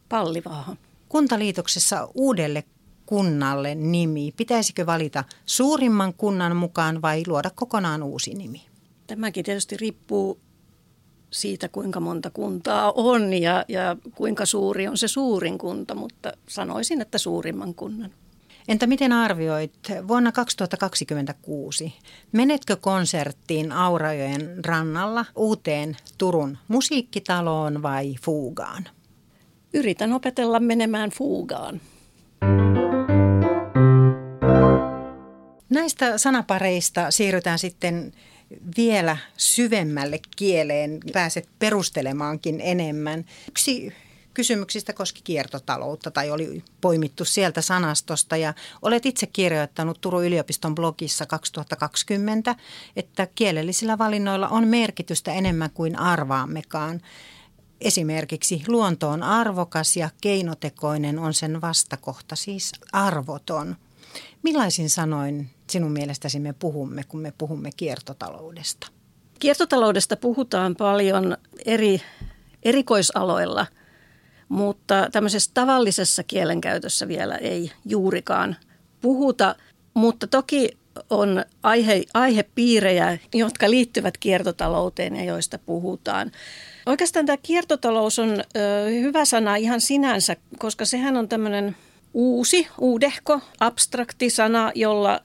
[0.08, 0.76] Pallivaha.
[1.08, 2.64] Kuntaliitoksessa uudelle
[3.06, 8.66] kunnalle nimi, pitäisikö valita suurimman kunnan mukaan vai luoda kokonaan uusi nimi?
[9.06, 10.40] Tämäkin tietysti riippuu
[11.30, 17.00] siitä, kuinka monta kuntaa on ja, ja kuinka suuri on se suurin kunta, mutta sanoisin,
[17.00, 18.10] että suurimman kunnan.
[18.68, 19.72] Entä miten arvioit
[20.08, 21.94] vuonna 2026?
[22.32, 28.84] Menetkö konserttiin Aurajojen rannalla uuteen Turun musiikkitaloon vai Fuugaan?
[29.74, 31.80] Yritän opetella menemään Fuugaan.
[35.70, 38.12] Näistä sanapareista siirrytään sitten
[38.76, 43.24] vielä syvemmälle kieleen, pääset perustelemaankin enemmän.
[43.48, 43.92] Yksi
[44.34, 51.26] kysymyksistä koski kiertotaloutta tai oli poimittu sieltä sanastosta ja olet itse kirjoittanut Turun yliopiston blogissa
[51.26, 52.56] 2020,
[52.96, 57.00] että kielellisillä valinnoilla on merkitystä enemmän kuin arvaammekaan.
[57.80, 63.76] Esimerkiksi luonto on arvokas ja keinotekoinen on sen vastakohta, siis arvoton.
[64.42, 68.86] Millaisin sanoin sinun mielestäsi me puhumme, kun me puhumme kiertotaloudesta?
[69.38, 72.00] Kiertotaloudesta puhutaan paljon eri
[72.62, 73.66] erikoisaloilla,
[74.48, 78.56] mutta tämmöisessä tavallisessa kielenkäytössä vielä ei juurikaan
[79.00, 79.54] puhuta.
[79.94, 80.78] Mutta toki
[81.10, 86.32] on aihe, aihepiirejä, jotka liittyvät kiertotalouteen ja joista puhutaan.
[86.88, 91.76] Oikeastaan tämä kiertotalous on ö, hyvä sana ihan sinänsä, koska sehän on tämmöinen
[92.14, 95.20] uusi, uudehko, abstrakti sana, jolla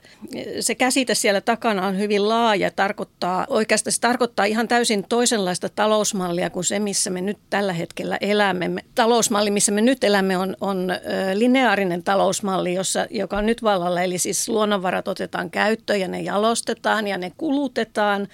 [0.59, 2.71] se käsite siellä takana on hyvin laaja.
[2.71, 8.17] Tarkoittaa, oikeastaan se tarkoittaa ihan täysin toisenlaista talousmallia kuin se, missä me nyt tällä hetkellä
[8.21, 8.83] elämme.
[8.95, 10.87] Talousmalli, missä me nyt elämme, on, on
[11.33, 14.01] lineaarinen talousmalli, jossa, joka on nyt vallalla.
[14.01, 18.27] Eli siis luonnonvarat otetaan käyttöön ja ne jalostetaan ja ne kulutetaan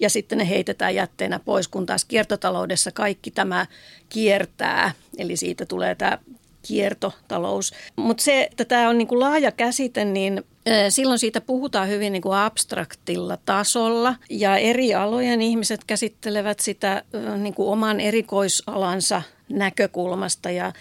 [0.00, 3.66] ja sitten ne heitetään jätteenä pois, kun taas kiertotaloudessa kaikki tämä
[4.08, 4.92] kiertää.
[5.18, 6.18] Eli siitä tulee tämä
[6.62, 7.72] kiertotalous.
[7.96, 10.42] Mutta se, että tämä on niin kuin laaja käsite, niin
[10.88, 17.02] silloin siitä puhutaan hyvin niin kuin abstraktilla tasolla ja eri alojen ihmiset käsittelevät sitä
[17.38, 20.72] niin kuin oman erikoisalansa näkökulmasta ja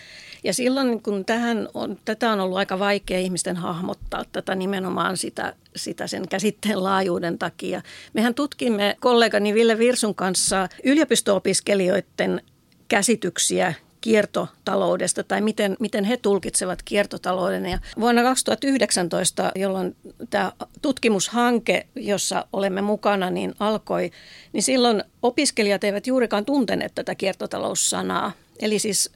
[0.46, 5.54] ja silloin kun tähän on, tätä on ollut aika vaikea ihmisten hahmottaa tätä nimenomaan sitä,
[5.76, 7.82] sitä sen käsitteen laajuuden takia.
[8.14, 12.42] Mehän tutkimme kollegani Ville Virsun kanssa yliopisto-opiskelijoiden
[12.88, 17.66] käsityksiä kiertotaloudesta tai miten, miten he tulkitsevat kiertotalouden.
[17.66, 19.96] Ja vuonna 2019, jolloin
[20.30, 24.12] tämä tutkimushanke, jossa olemme mukana, niin alkoi,
[24.54, 28.32] niin silloin opiskelijat eivät juurikaan tunteneet tätä kiertotaloussanaa.
[28.60, 29.12] Eli siis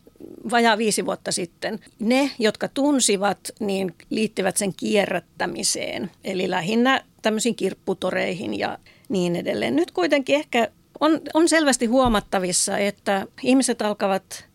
[0.52, 1.80] vajaa viisi vuotta sitten.
[2.00, 8.78] Ne, jotka tunsivat, niin liittyvät sen kierrättämiseen, eli lähinnä tämmöisiin kirpputoreihin ja
[9.10, 9.76] niin edelleen.
[9.76, 10.68] Nyt kuitenkin ehkä
[11.00, 14.50] on, on selvästi huomattavissa, että ihmiset alkavat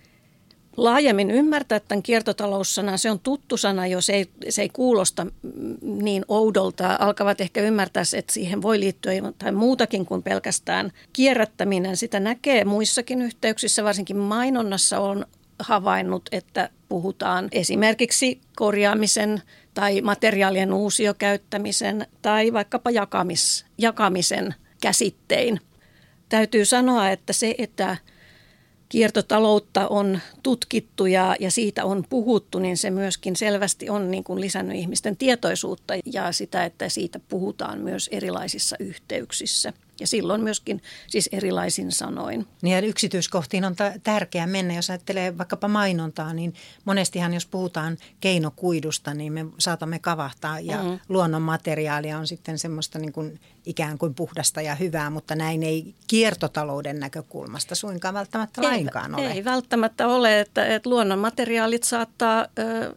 [0.77, 2.98] laajemmin ymmärtää tämän kiertotaloussanan.
[2.98, 5.27] Se on tuttu sana, jos ei, se ei kuulosta
[5.83, 6.96] niin oudolta.
[7.00, 11.96] Alkavat ehkä ymmärtää, että siihen voi liittyä jotain muutakin kuin pelkästään kierrättäminen.
[11.96, 15.27] Sitä näkee muissakin yhteyksissä, varsinkin mainonnassa on
[15.59, 19.43] havainnut, että puhutaan esimerkiksi korjaamisen
[19.75, 25.61] tai materiaalien uusiokäyttämisen tai vaikkapa jakamis, jakamisen käsittein.
[26.29, 27.97] Täytyy sanoa, että se, että
[28.88, 34.40] kiertotaloutta on tutkittu ja, ja siitä on puhuttu, niin se myöskin selvästi on niin kuin
[34.40, 39.73] lisännyt ihmisten tietoisuutta ja sitä, että siitä puhutaan myös erilaisissa yhteyksissä.
[40.01, 42.47] Ja silloin myöskin siis erilaisin sanoin.
[42.63, 44.75] Niin ja yksityiskohtiin on t- tärkeää mennä.
[44.75, 46.55] Jos ajattelee vaikkapa mainontaa, niin
[46.85, 50.61] monestihan jos puhutaan keinokuidusta, niin me saatamme kavahtaa.
[50.61, 50.99] Ja mm.
[51.09, 57.00] luonnonmateriaalia on sitten semmoista niin kuin ikään kuin puhdasta ja hyvää, mutta näin ei kiertotalouden
[57.00, 59.33] näkökulmasta suinkaan välttämättä ei, lainkaan ole.
[59.33, 62.46] Ei välttämättä ole, että, että luonnonmateriaalit saattaa,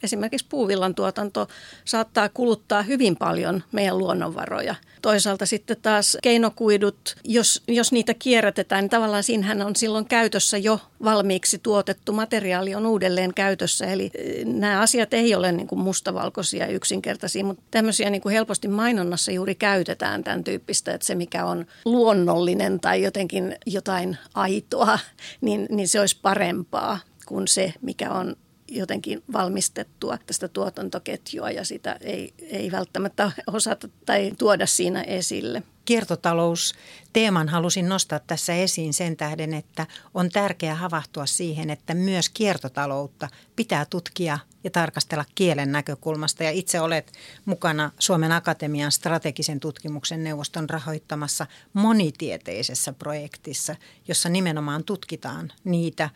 [0.04, 1.48] esimerkiksi puuvillan tuotanto
[1.86, 4.76] saattaa kuluttaa hyvin paljon meidän luonnonvaroja.
[5.02, 10.80] Toisaalta sitten taas keinokuidut, jos, jos niitä kierrätetään, niin tavallaan siinähän on silloin käytössä jo
[11.04, 13.86] valmiiksi tuotettu materiaali on uudelleen käytössä.
[13.86, 14.12] Eli
[14.46, 19.32] nämä asiat ei ole niin kuin mustavalkoisia ja yksinkertaisia, mutta tämmöisiä niin kuin helposti mainonnassa
[19.32, 25.00] juuri käytetään tämän tyyppistä, että se mikä on luonnollinen tai jotenkin jotain aitoa,
[25.42, 28.36] niin, niin se olisi parempaa kuin se, mikä on
[28.68, 35.64] jotenkin valmistettua tästä tuotantoketjua ja sitä ei, ei välttämättä osata tai tuoda siinä esille.
[35.88, 36.76] Kiertotalous
[37.14, 43.30] teeman halusin nostaa tässä esiin sen tähden, että on tärkeää havahtua siihen, että myös kiertotaloutta
[43.56, 46.44] pitää tutkia ja tarkastella kielen näkökulmasta.
[46.44, 47.12] Ja itse olet
[47.46, 53.76] mukana Suomen Akatemian strategisen tutkimuksen neuvoston rahoittamassa monitieteisessä projektissa,
[54.08, 56.10] jossa nimenomaan tutkitaan niitä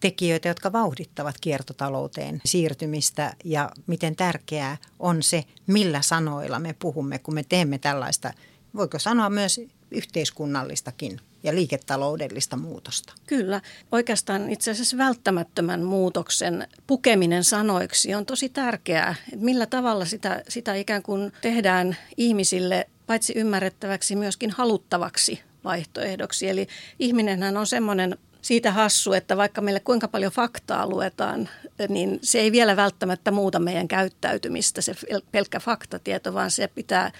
[0.00, 7.34] tekijöitä, jotka vauhdittavat kiertotalouteen siirtymistä ja miten tärkeää on se, millä sanoilla me puhumme, kun
[7.34, 8.32] me teemme tällaista,
[8.76, 9.60] voiko sanoa myös
[9.90, 13.12] yhteiskunnallistakin ja liiketaloudellista muutosta.
[13.26, 13.60] Kyllä.
[13.92, 19.14] Oikeastaan itse asiassa välttämättömän muutoksen pukeminen sanoiksi on tosi tärkeää.
[19.32, 26.48] Että millä tavalla sitä, sitä ikään kuin tehdään ihmisille paitsi ymmärrettäväksi myöskin haluttavaksi vaihtoehdoksi.
[26.48, 26.66] Eli
[26.98, 31.48] ihminenhän on semmoinen siitä hassu, että vaikka meille kuinka paljon faktaa luetaan,
[31.88, 34.94] niin se ei vielä välttämättä muuta meidän käyttäytymistä, se
[35.32, 37.12] pelkkä faktatieto, vaan se pitää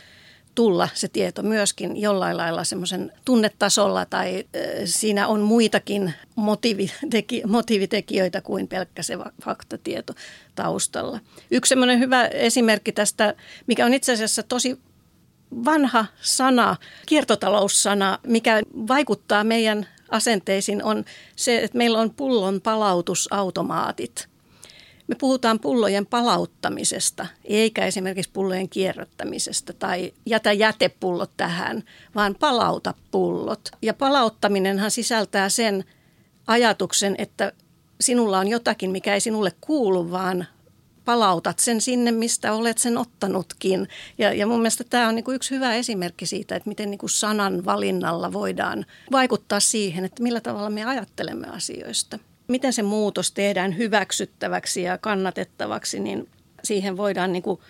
[0.56, 4.44] tulla se tieto myöskin jollain lailla semmoisen tunnetasolla tai
[4.84, 9.14] siinä on muitakin motiiviteki, motiivitekijöitä kuin pelkkä se
[9.44, 10.14] faktatieto
[10.54, 11.20] taustalla.
[11.50, 13.34] Yksi semmoinen hyvä esimerkki tästä,
[13.66, 14.78] mikä on itse asiassa tosi
[15.64, 21.04] vanha sana, kiertotaloussana, mikä vaikuttaa meidän asenteisiin on
[21.36, 24.28] se, että meillä on pullon palautusautomaatit.
[25.06, 31.82] Me puhutaan pullojen palauttamisesta, eikä esimerkiksi pullojen kierrättämisestä tai jätä jätepullot tähän,
[32.14, 33.68] vaan palauta pullot.
[33.82, 35.84] Ja palauttaminenhan sisältää sen
[36.46, 37.52] ajatuksen, että
[38.00, 40.46] sinulla on jotakin, mikä ei sinulle kuulu, vaan
[41.04, 43.88] palautat sen sinne, mistä olet sen ottanutkin.
[44.18, 46.98] Ja, ja mun mielestä tämä on niin kuin yksi hyvä esimerkki siitä, että miten niin
[46.98, 52.18] kuin sanan valinnalla voidaan vaikuttaa siihen, että millä tavalla me ajattelemme asioista.
[52.48, 56.28] Miten se muutos tehdään hyväksyttäväksi ja kannatettavaksi, niin
[56.64, 57.60] siihen voidaan niin kuin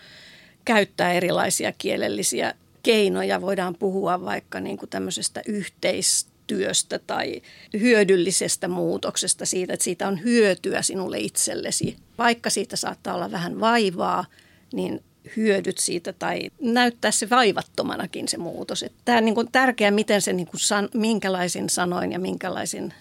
[0.65, 3.41] käyttää erilaisia kielellisiä keinoja.
[3.41, 7.43] Voidaan puhua vaikka niin kuin tämmöisestä yhteistä työstä tai
[7.81, 11.97] hyödyllisestä muutoksesta, siitä, että siitä on hyötyä sinulle itsellesi.
[12.19, 14.25] Vaikka siitä saattaa olla vähän vaivaa,
[14.73, 15.03] niin
[15.37, 18.83] hyödyt siitä tai näyttää se vaivattomanakin se muutos.
[18.83, 22.95] Että tämä on niin tärkeää, miten se niin kuin san, minkälaisin sanoin ja minkälaisin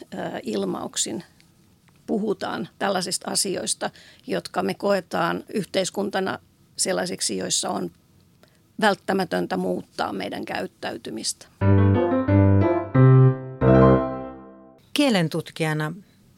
[0.43, 1.23] ilmauksin
[2.07, 3.89] puhutaan tällaisista asioista,
[4.27, 6.39] jotka me koetaan yhteiskuntana
[6.77, 7.91] sellaisiksi, joissa on
[8.81, 11.47] välttämätöntä muuttaa meidän käyttäytymistä.
[14.93, 15.93] Kielentutkijana,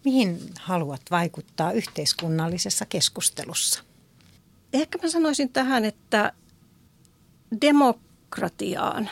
[0.05, 3.83] mihin haluat vaikuttaa yhteiskunnallisessa keskustelussa?
[4.73, 6.33] Ehkä mä sanoisin tähän, että
[7.61, 9.09] demokratiaan.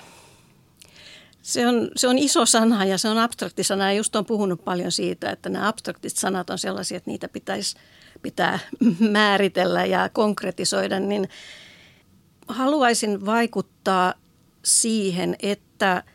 [1.46, 4.64] Se on, se on iso sana ja se on abstrakti sana ja just on puhunut
[4.64, 7.78] paljon siitä, että nämä abstraktit sanat on sellaisia, että niitä pitäisi
[8.22, 8.60] pitää
[9.00, 11.30] määritellä ja konkretisoida, niin
[12.48, 14.14] haluaisin vaikuttaa
[14.64, 16.04] siihen, että–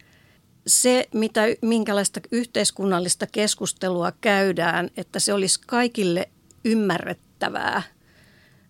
[0.66, 6.28] se, mitä, minkälaista yhteiskunnallista keskustelua käydään, että se olisi kaikille
[6.64, 7.82] ymmärrettävää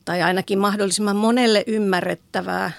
[0.05, 2.71] tai ainakin mahdollisimman monelle ymmärrettävää.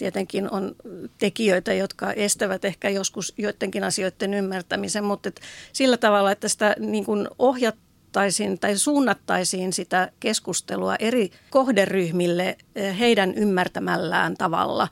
[0.00, 0.76] Tietenkin on
[1.18, 5.30] tekijöitä, jotka estävät ehkä joskus joidenkin asioiden ymmärtämisen, mutta
[5.72, 13.34] sillä tavalla, että sitä niin kuin ohjattaisiin tai suunnattaisiin sitä keskustelua eri kohderyhmille eh, heidän
[13.34, 14.88] ymmärtämällään tavalla.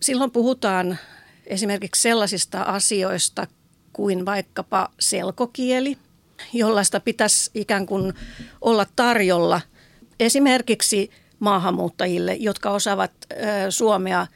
[0.00, 0.98] Silloin puhutaan
[1.46, 3.46] esimerkiksi sellaisista asioista
[3.92, 5.98] kuin vaikkapa selkokieli,
[6.52, 8.14] jollaista pitäisi ikään kuin
[8.60, 9.60] olla tarjolla
[10.20, 13.12] esimerkiksi maahanmuuttajille, jotka osaavat
[13.70, 14.26] suomea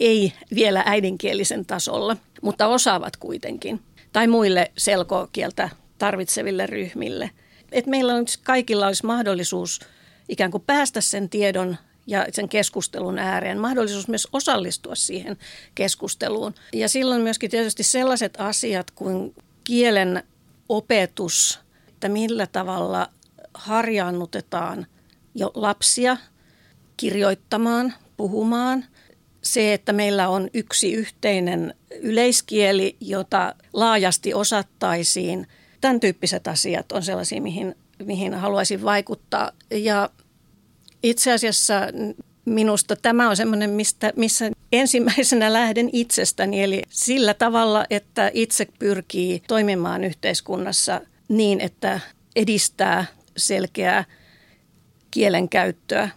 [0.00, 3.80] ei vielä äidinkielisen tasolla, mutta osaavat kuitenkin,
[4.12, 7.30] tai muille selkokieltä tarvitseville ryhmille.
[7.72, 9.80] Et meillä on, kaikilla olisi mahdollisuus
[10.28, 15.36] ikään kuin päästä sen tiedon ja sen keskustelun ääreen, mahdollisuus myös osallistua siihen
[15.74, 16.54] keskusteluun.
[16.72, 20.22] Ja silloin myöskin tietysti sellaiset asiat kuin kielen
[20.68, 23.08] opetus, että millä tavalla
[23.54, 24.86] harjaannutetaan
[25.34, 26.16] jo lapsia
[26.96, 28.84] kirjoittamaan, puhumaan.
[29.46, 35.46] Se, että meillä on yksi yhteinen yleiskieli, jota laajasti osattaisiin.
[35.80, 37.74] Tämän tyyppiset asiat on sellaisia, mihin,
[38.04, 39.52] mihin haluaisin vaikuttaa.
[39.70, 40.10] Ja
[41.02, 41.74] itse asiassa
[42.44, 46.62] minusta tämä on semmoinen, mistä, missä ensimmäisenä lähden itsestäni.
[46.62, 52.00] Eli sillä tavalla, että itse pyrkii toimimaan yhteiskunnassa niin, että
[52.36, 53.04] edistää
[53.36, 54.04] selkeää
[55.10, 56.08] kielenkäyttöä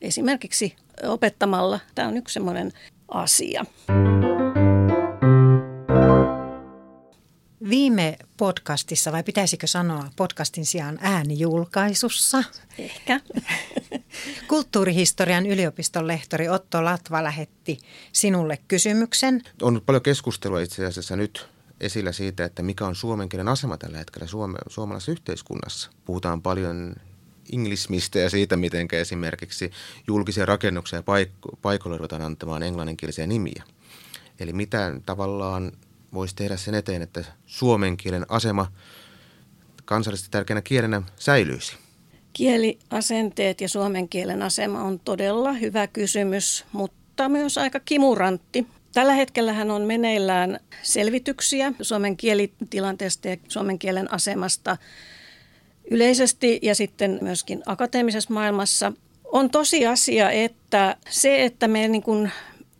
[0.00, 1.80] esimerkiksi opettamalla.
[1.94, 2.72] Tämä on yksi semmoinen
[3.08, 3.64] asia.
[7.68, 12.44] Viime podcastissa, vai pitäisikö sanoa podcastin sijaan äänijulkaisussa?
[12.78, 13.20] Ehkä.
[14.48, 17.78] Kulttuurihistorian yliopiston lehtori Otto Latva lähetti
[18.12, 19.42] sinulle kysymyksen.
[19.62, 21.48] On paljon keskustelua itse asiassa nyt
[21.80, 25.90] esillä siitä, että mikä on suomen kielen asema tällä hetkellä suome, suomalaisessa yhteiskunnassa.
[26.04, 26.94] Puhutaan paljon
[27.52, 29.70] inglismistä ja siitä, miten esimerkiksi
[30.06, 33.62] julkisia rakennuksia ja paik- paikoilla ruvetaan antamaan englanninkielisiä nimiä.
[34.40, 35.72] Eli mitä tavallaan
[36.14, 38.72] voisi tehdä sen eteen, että suomen kielen asema
[39.84, 41.76] kansallisesti tärkeänä kielenä säilyisi?
[42.32, 48.66] Kieliasenteet ja suomen kielen asema on todella hyvä kysymys, mutta myös aika kimurantti.
[48.92, 54.76] Tällä hetkellä on meneillään selvityksiä suomen kielitilanteesta ja suomen kielen asemasta
[55.90, 58.92] yleisesti ja sitten myöskin akateemisessa maailmassa.
[59.24, 62.32] On tosiasia, että se, että me niin kuin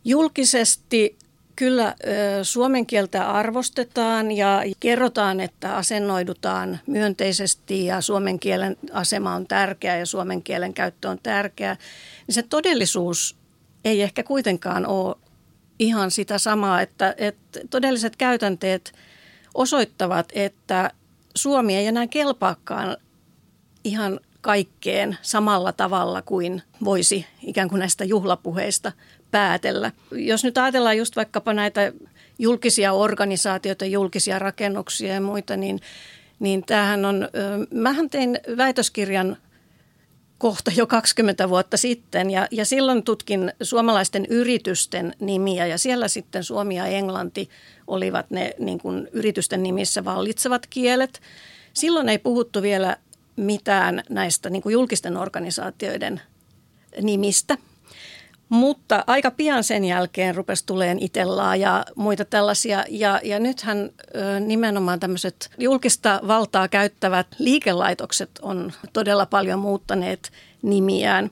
[0.05, 1.17] julkisesti
[1.55, 1.95] kyllä
[2.43, 10.05] suomen kieltä arvostetaan ja kerrotaan, että asennoidutaan myönteisesti ja suomen kielen asema on tärkeä ja
[10.05, 11.77] suomen kielen käyttö on tärkeä,
[12.27, 13.35] niin se todellisuus
[13.85, 15.15] ei ehkä kuitenkaan ole
[15.79, 18.93] ihan sitä samaa, että, että todelliset käytänteet
[19.53, 20.91] osoittavat, että
[21.35, 22.97] Suomi ei enää kelpaakaan
[23.83, 28.91] ihan kaikkeen samalla tavalla kuin voisi ikään kuin näistä juhlapuheista
[29.31, 29.91] päätellä.
[30.11, 31.93] Jos nyt ajatellaan just vaikkapa näitä
[32.39, 35.79] julkisia organisaatioita, julkisia rakennuksia ja muita, niin,
[36.39, 37.29] niin tämähän on,
[37.73, 39.37] mähän tein väitöskirjan
[40.41, 46.43] kohta jo 20 vuotta sitten ja, ja silloin tutkin suomalaisten yritysten nimiä ja siellä sitten
[46.43, 47.49] Suomi ja Englanti
[47.87, 51.21] olivat ne niin kuin yritysten nimissä vallitsevat kielet.
[51.73, 52.97] Silloin ei puhuttu vielä
[53.35, 56.21] mitään näistä niin kuin julkisten organisaatioiden
[57.01, 57.57] nimistä–
[58.51, 62.85] mutta aika pian sen jälkeen rupesi tuleen Itellaa ja muita tällaisia.
[62.89, 70.31] Ja, ja nythän ö, nimenomaan tämmöiset julkista valtaa käyttävät liikelaitokset on todella paljon muuttaneet
[70.61, 71.31] nimiään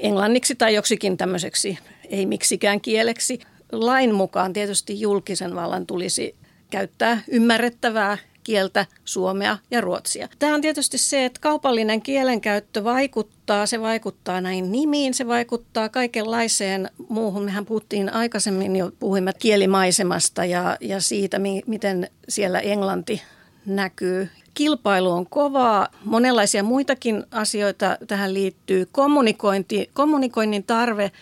[0.00, 1.78] englanniksi tai joksikin tämmöiseksi
[2.10, 3.40] ei miksikään kieleksi.
[3.72, 6.34] Lain mukaan tietysti julkisen vallan tulisi
[6.70, 10.28] käyttää ymmärrettävää kieltä, suomea ja ruotsia.
[10.38, 16.90] Tämä on tietysti se, että kaupallinen kielenkäyttö vaikuttaa, se vaikuttaa näin nimiin, se vaikuttaa kaikenlaiseen
[17.08, 17.44] muuhun.
[17.44, 23.22] Mehän puhuttiin aikaisemmin jo, puhuimme kielimaisemasta ja, ja siitä, mi- miten siellä englanti
[23.66, 24.28] näkyy.
[24.54, 28.86] Kilpailu on kovaa, monenlaisia muitakin asioita tähän liittyy.
[28.92, 31.12] Kommunikointi, kommunikoinnin tarve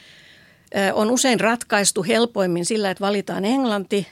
[0.95, 4.07] on usein ratkaistu helpoimmin sillä, että valitaan englanti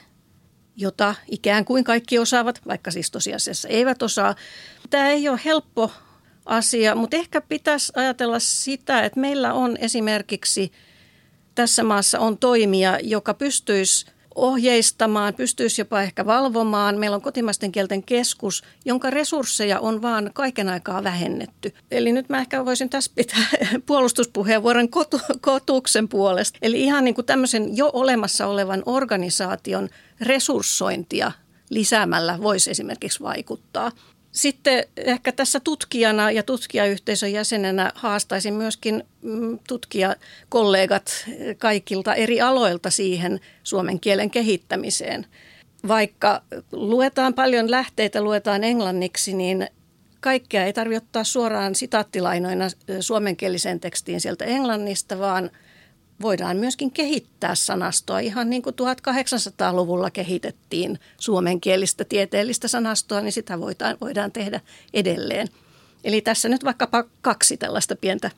[0.77, 4.35] jota ikään kuin kaikki osaavat, vaikka siis tosiasiassa eivät osaa.
[4.91, 5.91] Tämä ei ole helppo
[6.47, 10.73] asia, mutta ehkä pitäisi ajatella sitä, että meillä on esimerkiksi
[11.55, 16.99] tässä maassa on toimija, joka pystyisi ohjeistamaan, pystyisi jopa ehkä valvomaan.
[16.99, 21.74] Meillä on kotimaisten kielten keskus, jonka resursseja on vaan kaiken aikaa vähennetty.
[21.91, 23.47] Eli nyt mä ehkä voisin tässä pitää
[23.87, 26.59] puolustuspuheenvuoron kotu, kotuksen puolesta.
[26.62, 29.89] Eli ihan niin kuin tämmöisen jo olemassa olevan organisaation
[30.20, 31.33] resurssointia
[31.70, 33.93] lisäämällä voisi esimerkiksi vaikuttaa.
[34.33, 41.26] Sitten ehkä tässä tutkijana ja tutkijayhteisön jäsenenä haastaisin myöskin mm, tutkijakollegat
[41.59, 45.26] kaikilta eri aloilta siihen suomen kielen kehittämiseen.
[45.89, 49.68] Vaikka luetaan paljon lähteitä, luetaan englanniksi, niin
[50.20, 52.64] kaikkea ei tarvitse ottaa suoraan sitaattilainoina
[53.01, 55.51] suomenkieliseen tekstiin sieltä englannista, vaan–
[56.23, 58.18] voidaan myöskin kehittää sanastoa.
[58.18, 64.61] Ihan niin kuin 1800-luvulla kehitettiin suomenkielistä tieteellistä sanastoa, niin sitä voidaan, voidaan tehdä
[64.95, 65.49] edelleen.
[66.05, 68.31] Eli tässä nyt vaikkapa kaksi tällaista pientä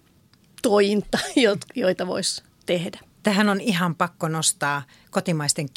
[0.62, 1.18] tointa,
[1.74, 3.00] joita voisi tehdä.
[3.22, 5.68] Tähän on ihan pakko nostaa kotimaisten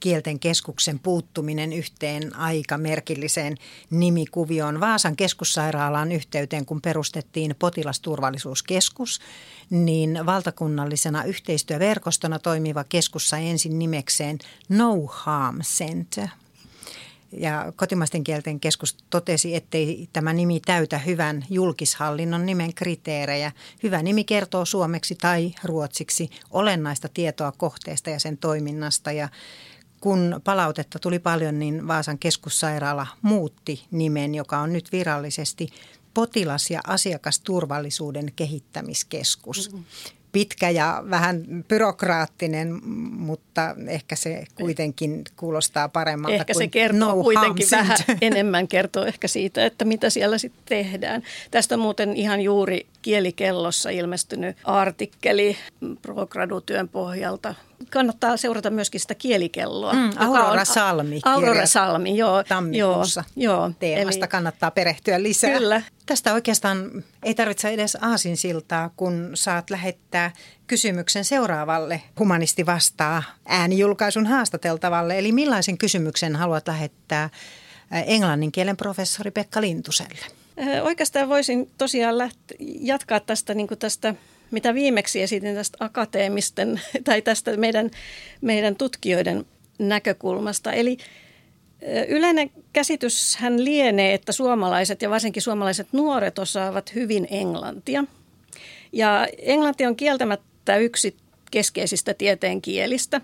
[0.00, 3.56] kielten keskuksen puuttuminen yhteen aika merkilliseen
[3.90, 9.20] nimikuvioon Vaasan keskussairaalaan yhteyteen, kun perustettiin potilasturvallisuuskeskus,
[9.70, 14.38] niin valtakunnallisena yhteistyöverkostona toimiva keskus sai ensin nimekseen
[14.68, 16.28] No Harm Center.
[17.32, 23.52] Ja kotimaisten kielten keskus totesi, ettei tämä nimi täytä hyvän julkishallinnon nimen kriteerejä.
[23.82, 29.28] Hyvä nimi kertoo suomeksi tai ruotsiksi olennaista tietoa kohteesta ja sen toiminnasta ja
[30.00, 35.68] kun palautetta tuli paljon, niin Vaasan keskussairaala muutti nimen, joka on nyt virallisesti
[36.14, 39.72] potilas- ja asiakasturvallisuuden kehittämiskeskus.
[39.72, 39.84] Mm-hmm
[40.32, 42.80] pitkä ja vähän byrokraattinen,
[43.18, 49.04] mutta ehkä se kuitenkin kuulostaa paremmalta Ehkä kuin se kertoo no kuitenkin vähän enemmän kertoo
[49.04, 51.22] ehkä siitä, että mitä siellä sitten tehdään.
[51.50, 55.56] Tästä muuten ihan juuri kielikellossa ilmestynyt artikkeli
[56.02, 57.54] Progradu-työn pohjalta.
[57.90, 59.92] Kannattaa seurata myöskin sitä kielikelloa.
[59.92, 61.20] Mm, Aurora Salmi.
[61.24, 62.44] Aurora Salmi, joo.
[62.44, 65.58] Tammikuussa joo, joo, teemasta eli, kannattaa perehtyä lisää.
[65.58, 65.82] Kyllä.
[66.06, 70.30] Tästä oikeastaan ei tarvitse edes aasinsiltaa, kun saat lähettää
[70.66, 75.18] kysymyksen seuraavalle Humanisti vastaa äänijulkaisun haastateltavalle.
[75.18, 77.30] Eli millaisen kysymyksen haluat lähettää
[77.90, 80.26] englannin kielen professori Pekka Lintuselle?
[80.82, 84.14] Oikeastaan voisin tosiaan läht- jatkaa tästä, niin tästä,
[84.50, 87.90] mitä viimeksi esitin tästä akateemisten tai tästä meidän,
[88.40, 89.46] meidän tutkijoiden
[89.78, 90.72] näkökulmasta.
[90.72, 90.98] Eli
[92.08, 98.04] Yleinen käsitys hän lienee, että suomalaiset ja varsinkin suomalaiset nuoret osaavat hyvin englantia.
[98.92, 101.16] Ja englanti on kieltämättä yksi
[101.50, 103.20] keskeisistä tieteen kielistä,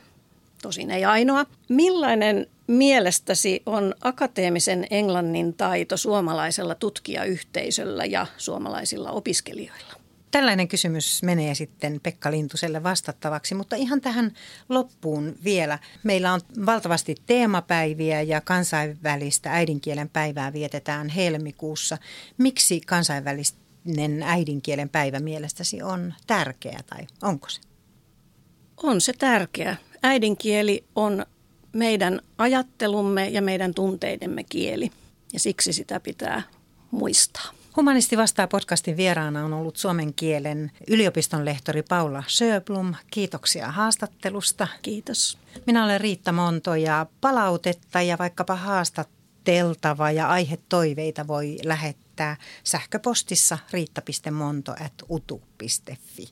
[0.63, 1.47] tosin ei ainoa.
[1.69, 10.05] Millainen mielestäsi on akateemisen englannin taito suomalaisella tutkijayhteisöllä ja suomalaisilla opiskelijoilla?
[10.31, 14.33] Tällainen kysymys menee sitten Pekka Lintuselle vastattavaksi, mutta ihan tähän
[14.69, 15.79] loppuun vielä.
[16.03, 21.99] Meillä on valtavasti teemapäiviä ja kansainvälistä äidinkielen päivää vietetään helmikuussa.
[22.39, 27.61] Miksi kansainvälinen äidinkielen päivä mielestäsi on tärkeä tai onko se?
[28.83, 29.77] On se tärkeä.
[30.03, 31.27] Äidinkieli on
[31.75, 34.91] meidän ajattelumme ja meidän tunteidemme kieli
[35.33, 36.43] ja siksi sitä pitää
[36.91, 37.51] muistaa.
[37.77, 42.95] Humanisti vastaa podcastin vieraana on ollut suomen kielen yliopiston lehtori Paula Söblum.
[43.11, 44.69] Kiitoksia haastattelusta.
[44.83, 45.39] Kiitos.
[45.67, 56.29] Minä olen Riitta Monto ja palautetta ja vaikkapa haastateltava ja aihetoiveita voi lähettää sähköpostissa riitta.monto.utu.fi.